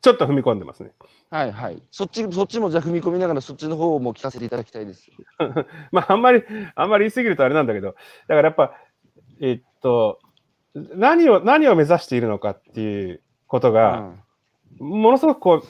[0.00, 0.92] ちょっと踏み込んでますね。
[1.28, 1.82] はいはい。
[1.90, 5.10] そっち、そっちもじゃあ踏み込みながら、そっちの方も聞かせていただきたいです。
[5.90, 6.44] まあ、あんまり、
[6.76, 7.94] あんまり言い過ぎるとあれなんだけど、だ
[8.28, 8.74] からやっぱ、
[9.40, 10.20] えっと、
[10.74, 14.12] 何を、何を目指しているのかっていうことが、
[14.78, 15.62] うん、ものすごくこう、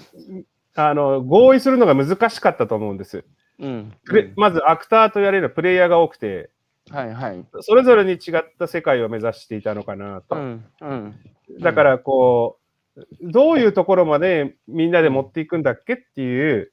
[0.75, 3.25] あの、合意するのが難しかったと思うんです。
[3.59, 6.51] うん、うん、まず、アクターと言われるプレイヤーが多くて、
[6.91, 10.37] はいはい、それぞれに違った世界を目指していたのかなと。
[10.37, 11.15] うんうん、
[11.61, 12.59] だから、こ
[12.97, 16.73] う、どういうところまでみんなで持っていくんだっけっていう、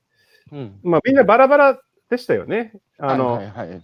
[0.51, 2.74] うん、まあみんなバラバラでしたよね。
[2.97, 3.84] あの、はいはいはい、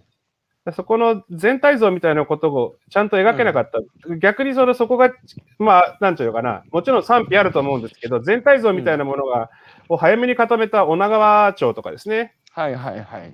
[0.74, 3.80] そこの全体像みたいなことをちゃんと描けなかった。
[4.10, 5.12] うん、逆にそのそこが、
[5.58, 9.50] まあ、なんていうのかな、もちろん賛否あると思うんですけど、全体像みたいなものが、
[9.90, 12.36] を早めに固めた女川町とかですね。
[12.52, 13.34] はいはいはい。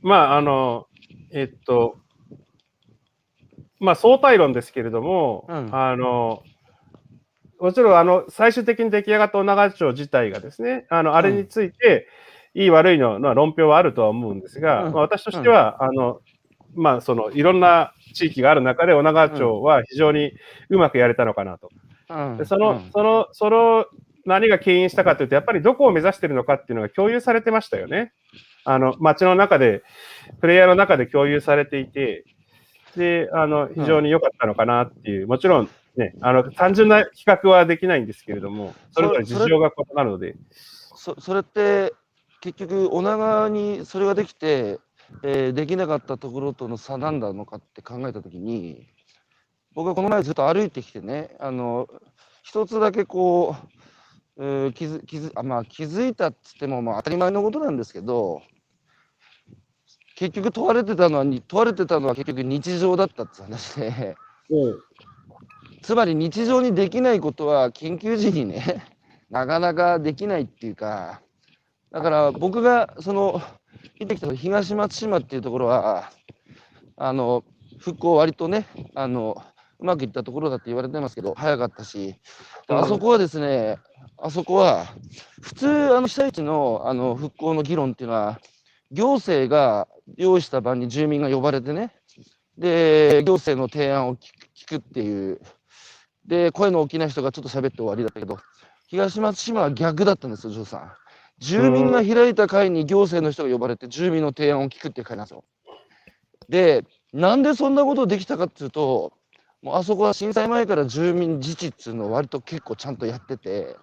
[0.00, 0.86] まあ、あの、
[1.32, 1.96] えっと、
[3.80, 6.42] まあ、相対論ですけれども、うん、あの、
[7.60, 12.06] もちろん、あの、最終的に出来上がった女川町自体がですね、あの、あれについて、
[12.54, 16.20] いい悪いのの論評はあるとは思うんですが、まあ、私としては、あの、
[16.74, 20.32] まあ、その、いろんな地域がある中で、女川町は非常に
[20.70, 21.68] うまくやれたのかなと。
[22.38, 23.86] でその、その、その、
[24.24, 28.12] 何が牽引したかというと、やっぱりどこを目指しているのかっていうのが共有されてましたよね。
[28.68, 29.82] あの、街の中で、
[30.40, 32.24] プレイヤーの中で共有されていて、
[32.96, 40.36] で、あの、非常に良かったのかなっていう、もちろん、ね、あの単純な比較はできないんですけれども、それぞれ事情が異なるので。
[40.94, 41.94] そそれって
[42.42, 44.78] 結局、女川にそれができて、
[45.22, 48.86] えー、できなかったところとの差なんだのかって考えたときに、
[49.74, 51.88] 僕はこの前ずっと歩いてきてね、あの
[52.42, 53.56] 一つだけこ
[54.36, 58.42] う、えー、気づ気づあまあ、気づいたっつってもまあ当たり前のことなんですけど、
[60.18, 64.16] 結局問われてたのは問われてたのは結局日常だったって話で、
[65.80, 68.84] つまり日常にできないことは緊急時にね、
[69.30, 71.20] なかなかできないっていうか、
[71.92, 73.40] だから僕がその、
[74.00, 76.10] 見てきた東松島っていうところは、
[76.96, 77.44] あの、
[77.78, 78.66] 復興割とね、
[78.96, 79.40] あの、
[79.78, 82.16] うまくいったところだって言われてますけど、早かったし、
[82.66, 83.78] あそこはですね、
[84.16, 84.86] あそこは、
[85.40, 88.40] 普通、あの被災地のあの復興の議論っていうのは、
[88.90, 89.86] 行政が
[90.16, 91.94] 用意した場に住民が呼ばれてね、
[92.56, 94.30] で、行政の提案を聞
[94.68, 95.40] くっていう
[96.28, 98.38] で、声の大きな人がちょっと喋って終わりだけど、
[98.86, 100.92] 東松島は逆だったんですよ、ジョーさん。
[101.38, 105.44] 住民が開いた会に行政の人が呼ばれて、住民の提案を聞くっていう会なんですよ。
[106.48, 106.84] で、
[107.14, 109.12] なんでそんなことできたかっていうと、
[109.62, 113.76] もうあそこは震災前から住民自治っていうのを割と結構ちゃんとやってて、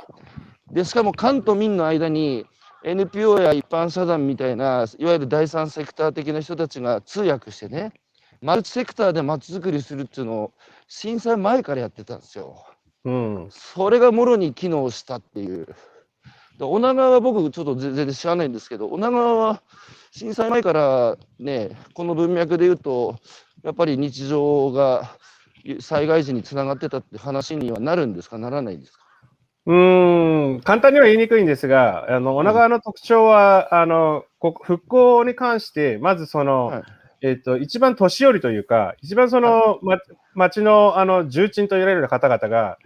[0.72, 2.46] で、しかも官と民の間に
[2.86, 7.94] NPO や一般社団みたいな、いわゆる第三セクター的な人たちが通訳してね、
[8.42, 10.54] マルチセクターで街づくりするっていうのを
[10.88, 12.64] 震災前からやってたんですよ。
[13.04, 15.68] うん、それがもろに機能したっていう。
[16.60, 19.64] 女川は僕ちょっと全然知らないんですけど、女川は
[20.12, 23.16] 震災前からね、この文脈で言うと、
[23.64, 25.18] やっぱり日常が
[25.80, 29.05] 災害時につながってたって話にはなるんですか、ならないんですか？
[29.68, 36.84] うん簡単には言いにくいんですが、あの女川の特徴は、うん、あの復興に関して、まずその、はい、
[37.22, 39.98] えっ、ー、と一番年寄りというか、一番その、はい、ま、
[40.36, 42.78] 町のあの重鎮と言われる方々が、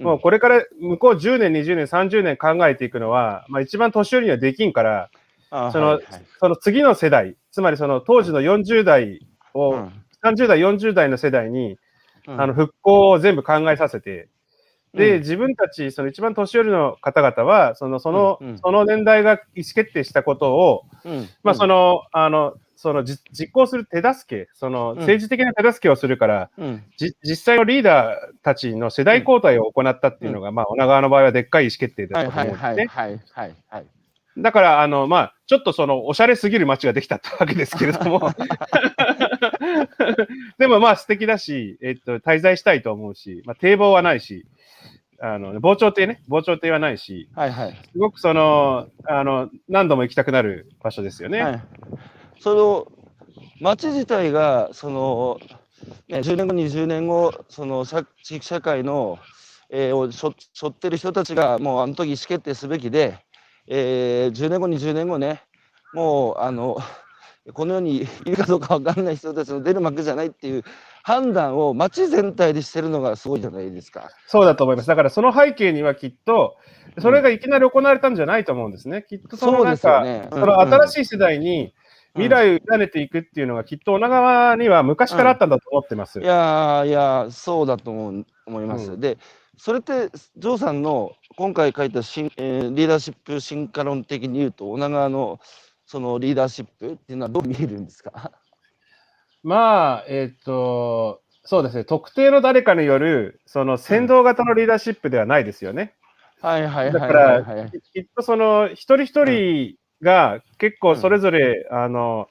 [0.00, 5.10] もうこれから向こう10年、20年、30年考えていくのは、まあ、一番年寄りにはできんから、
[5.50, 9.92] その、はいはい、その次の世代、つまりその当時の40代を、うん、
[10.24, 11.78] 30代、40代の世代に、
[12.26, 14.28] うん、あの復興を全部考えさせて、
[14.94, 32.60] で、自分たち、その一番年寄りの方々は、その、その、うんうん、その年代が意思決定したことを、うん、まあ、その、あの、その実行する手助け、その政治的な手助けをするから、うん、実際のリーダーたちの世代交代を行ったっていうのが、うん、まあ、女川の場合はでっかい意思決定だと思うんですね。
[32.60, 33.08] はいは
[33.46, 33.86] いはい
[34.36, 38.30] だから、あの、まあ、ちょっとその、おしゃれすぎる街ができたってわけですけれども。
[40.58, 44.44] でもまあ素敵だし、えっと、滞在したいと思うし、まあ、堤防はないし、
[45.26, 47.80] あの、防潮堤ね、防潮堤はないし、はいはい。
[47.92, 51.40] すごくその、あの、何度も行きたくなる場所ですよね。
[51.40, 51.62] はい、
[52.40, 52.92] その、
[53.58, 55.40] 町自体が、その、
[56.08, 59.18] ね、10年後、20年後、その地域社会の、
[59.70, 63.18] えー、をしょしょってる人たちが、もうあの時意思決定すべきで、
[63.66, 65.42] えー、10年後、20年後ね、
[65.94, 66.76] もう、あの、
[67.52, 70.64] この世にいるかどうか分かんない人たちの出る幕じゃないっていう
[71.02, 74.08] 判断を街全体でしてるのがすごいじゃないですか。
[74.26, 74.88] そうだと思います。
[74.88, 76.56] だからその背景にはきっと、
[77.00, 79.04] それがいきなり行われたんじゃないと思うんですね。
[79.06, 81.74] きっとそのなんか、ねうんうん、その新しい世代に
[82.14, 86.20] 未来を委ねていくっていうのが、きっと女川には昔からあったんだと思ってます。
[86.20, 88.92] うん、いやいや、そうだと思思います。
[88.92, 89.18] うん、で、
[89.58, 95.40] それって、ジョーさんの今回書いた新、えー、リーダーシップ進化論的に言うと、女川の
[95.86, 98.32] そのリーダーシップっていうのはどう見えるんですか？
[99.42, 105.94] まあ、えっ、ー、と、そうですね、特定の誰かによる、その先導型のリーダーシップではないですよね。
[106.40, 112.28] はいはいはいだから、きっとその一人一人が結構それぞれ、あの、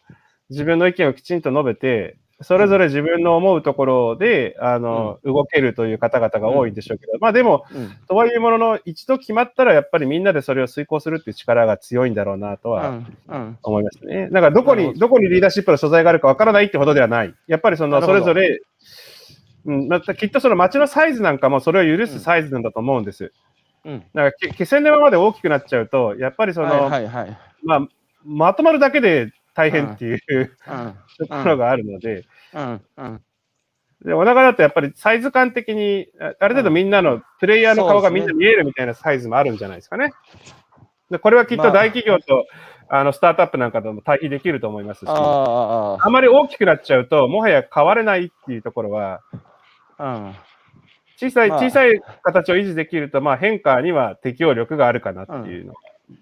[0.49, 12.99] 自分の意見をきちんと述べて、それぞれ自分の思うところで、あの、うん、動けるという方々が多いんでしょうけど、うん、まあでも、うん、とはいえものの、一度決まったら、やっぱりみんなでそれを遂行するっていう力が強いんだろうなとは
[13.63, 14.29] 思いますね。
[14.31, 15.09] だからどこに、ど。
[15.09, 17.33] こにリーダーシップの所在があるかわからないってほどではない。
[17.47, 18.61] やっぱりその、それぞれ、
[19.65, 23.31] うん、またきっとその街のサイズなんかもそれを許すサイズなんだと思うんです。
[23.85, 27.87] うん、だから気仙沼まで大きくなっちゃうと、やっぱりその、はいはいはい、まあ、
[28.25, 30.19] まとまるだけで大変っていう、
[31.17, 32.25] ところがあるので、
[34.03, 36.07] で、お腹だとやっぱりサイズ感的に、
[36.39, 40.13] ある程度みんなの、プレイヤーの顔がみんな見えるみたいなサイズもあるんじゃないですかね。
[41.09, 42.45] でこれはきっと大企業と、
[42.89, 49.21] まあ、あのスタートアップなんかとも対比できると思いますし、ああまり大きくなっちゃうと、もはや変われないっていうところは、
[49.99, 50.35] うん、
[51.17, 55.73] 小さい、小さい形を維持できると、まあ、変化には適応力があるかなっていうの。
[56.09, 56.19] うん、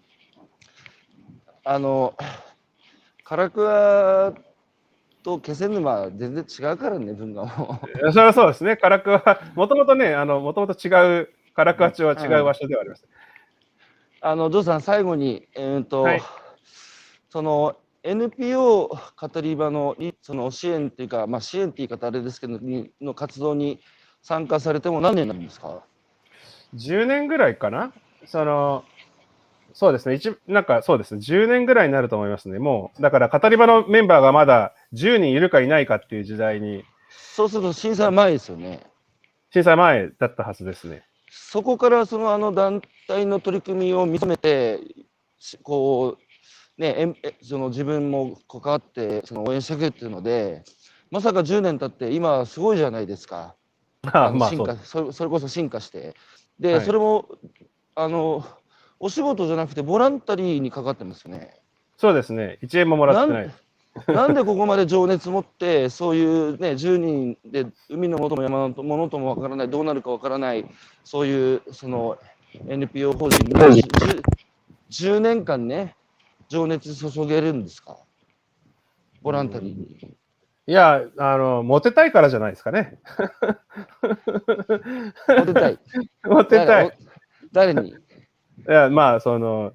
[1.64, 2.14] あの、
[3.32, 4.34] 唐桑
[5.24, 7.80] と気仙沼は全然違うからね、文化も。
[8.12, 8.76] それはそうですね。
[8.76, 13.08] 唐桑、もともとね、あの、もともと違う、唐桑町は違う場所ではあります。
[14.22, 16.22] うん、あの、ジョーさん、最後に、えー、っと、はい、
[17.30, 22.60] その、NPO 語り場のその支援っていうか、まあ、支援って言い方あれですけど、
[23.00, 23.80] の活動に
[24.22, 25.86] 参加されても何年なんですか
[26.76, 27.94] ?10 年ぐらいかな
[28.26, 28.84] その、
[29.74, 30.15] そうですね。
[30.15, 31.22] 一、なんかそうですね。
[31.22, 32.59] 10年ぐらいになると思いますね。
[32.59, 36.84] もう、だから語り場のメンバーがまだ10人いるかいないかっていう時代に。
[37.09, 38.82] そうすると震災前ですよね。
[39.51, 41.03] 震災前だったはずですね。
[41.30, 44.80] そこからそのあの団体の取り組みを認めて、
[45.63, 46.17] こ
[46.78, 50.63] う、ね、えその自分も関わってその応援してくれっていうので、
[51.09, 53.55] まさか10年経って今すごいじゃないですか。
[54.11, 56.15] あ まあ進化そそれこそ進化して。
[56.59, 57.28] で、はい、それも、
[57.95, 58.45] あの、
[59.04, 61.60] お仕事じゃなくてボランタリーにかかってますよね。
[61.97, 62.60] そうですね。
[62.62, 63.52] 1円ももらってない。
[64.08, 70.66] なんでここまで情熱持って、そういうね、10人で海のもとも山のものともわからない、どうなるかわからない、
[71.04, 72.18] そういうその
[72.68, 74.22] NPO 法人が 10,
[74.91, 75.95] 10年間ね、
[76.47, 77.97] 情熱注げるんですか？
[79.24, 80.16] ボランタリーに。
[80.68, 82.99] いや、あの、モテたいからじゃないですかね。
[85.28, 85.80] モテたい。
[86.24, 86.97] モテたい。
[87.52, 87.95] 誰に？
[88.68, 89.74] いや、まあ、その、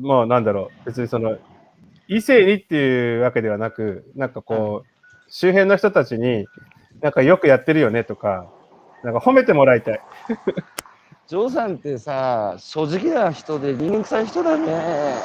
[0.00, 1.38] もうなんだろう、別にその、
[2.08, 6.46] 異性にっていうわけではなく、なんかこう、周辺の人たちに、
[7.00, 8.50] なんかよくやってるよねとか、
[9.02, 10.00] なんか褒めてもらいたい。
[11.26, 15.16] ジョーさんってさ、正直な人で人間臭い人だね。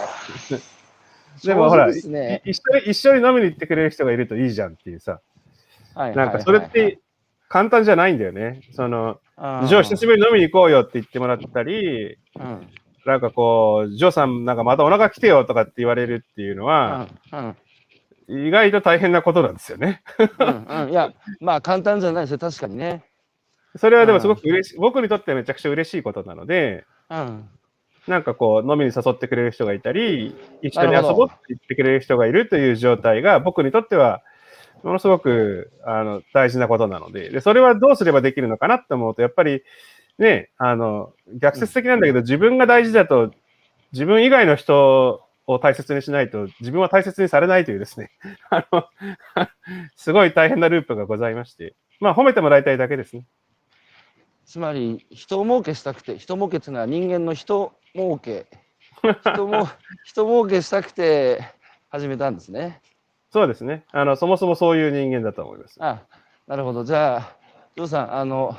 [1.43, 5.19] でもほら、ね、一緒に、一緒に飲みに行ってくれる人がいるといいじゃんっていうさ。
[5.93, 6.99] はいなんかそれって
[7.49, 8.61] 簡単じゃないんだよね。
[8.71, 12.67] その、ジョー久しぶりに飲みに行こうよって言ってもらったり、うん、
[13.05, 17.55] なんかこう、ジョーさんなんかまたお腹来てよとかって言われるっていうのは、うん
[18.29, 20.03] うん、意外と大変なことなんですよね。
[20.39, 23.03] うんうん、いや、まあ簡単じゃないですよ、確かにね。
[23.77, 27.49] それはでもすごく嬉しい、僕にとってはめちゃくちゃ嬉しいことなので、うん、
[28.07, 34.21] なんかこう、飲みに誘ってくれる人がいたり、一緒に遊ぼうって言ってくれる人がいるという状態が、僕にとっては、
[34.83, 39.63] ものすごくあの大事なことなのでで、それはどうすればできるのかなって思うと、やっぱり
[40.17, 43.31] ね、あの、逆説的なんだけど、自分が大事だと、
[43.91, 48.11] 自分以外の人を大切にしないと、自分は大切にされないというですね、
[48.49, 48.85] あの、
[49.95, 53.25] すごい大変なループがございまして、まあ、褒めてもらいたいだけですね。
[54.45, 58.47] つまり、人儲けしたくて、人儲けっていうのは人間の人儲け、
[59.21, 59.67] 人も
[60.03, 61.41] 人儲けしたくて
[61.89, 62.81] 始めたんですね。
[63.31, 63.85] そうですね。
[63.91, 65.77] あの、そもそもそういう人間だと思います。
[65.79, 66.01] あ、
[66.47, 66.83] なるほど。
[66.83, 67.35] じゃあ、
[67.75, 68.57] ジョーさん、あの、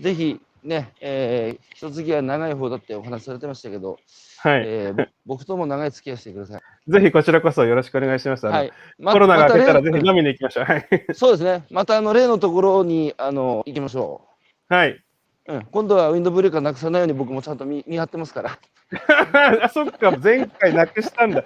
[0.00, 3.98] ぜひね、えー、人付き合い長い方だってお話されてましたけど、
[4.38, 6.90] はい、えー、 僕とも長い付き合いしてください。
[6.90, 8.46] ぜひこちらこそよろしくお願いします。
[8.46, 10.64] はい、コロナが明けたらぜひ飲みに行きましょう。
[10.64, 11.64] はい、 そうですね。
[11.70, 14.22] またあの例のところにあの行きましょ
[14.70, 14.74] う。
[14.74, 15.02] はい。
[15.46, 18.58] うん、今度はウィンドブレーカーなくさないように僕もちゃんと見見張ってますから。
[19.62, 21.44] あ、そっか、前回なくしたんだ。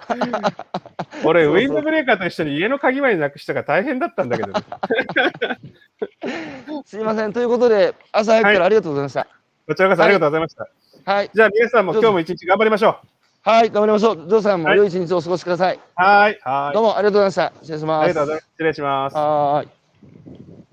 [1.23, 4.61] 俺、ウィンドブレーカーと一緒に家の鍵までなくしたから大変だったんだけど、ね。
[6.85, 7.33] すいません。
[7.33, 9.19] ということで、朝早くからありがとうございました。
[9.19, 9.29] はい、
[9.67, 10.67] こちらこそありがとうございました。
[11.11, 11.29] はい。
[11.33, 12.95] じゃあ、皆さんも今日も一日頑張りましょう。
[13.47, 14.15] はい、頑張りましょう。
[14.15, 15.79] ジョーさんも良い一日をお過ごしください。
[15.93, 16.39] はい。
[16.41, 16.73] はい。
[16.73, 17.53] どうもありがとうございました。
[17.61, 18.03] 失礼します。
[18.05, 18.47] ありがとうございます。
[18.53, 19.15] 失礼します。
[19.15, 20.44] はい。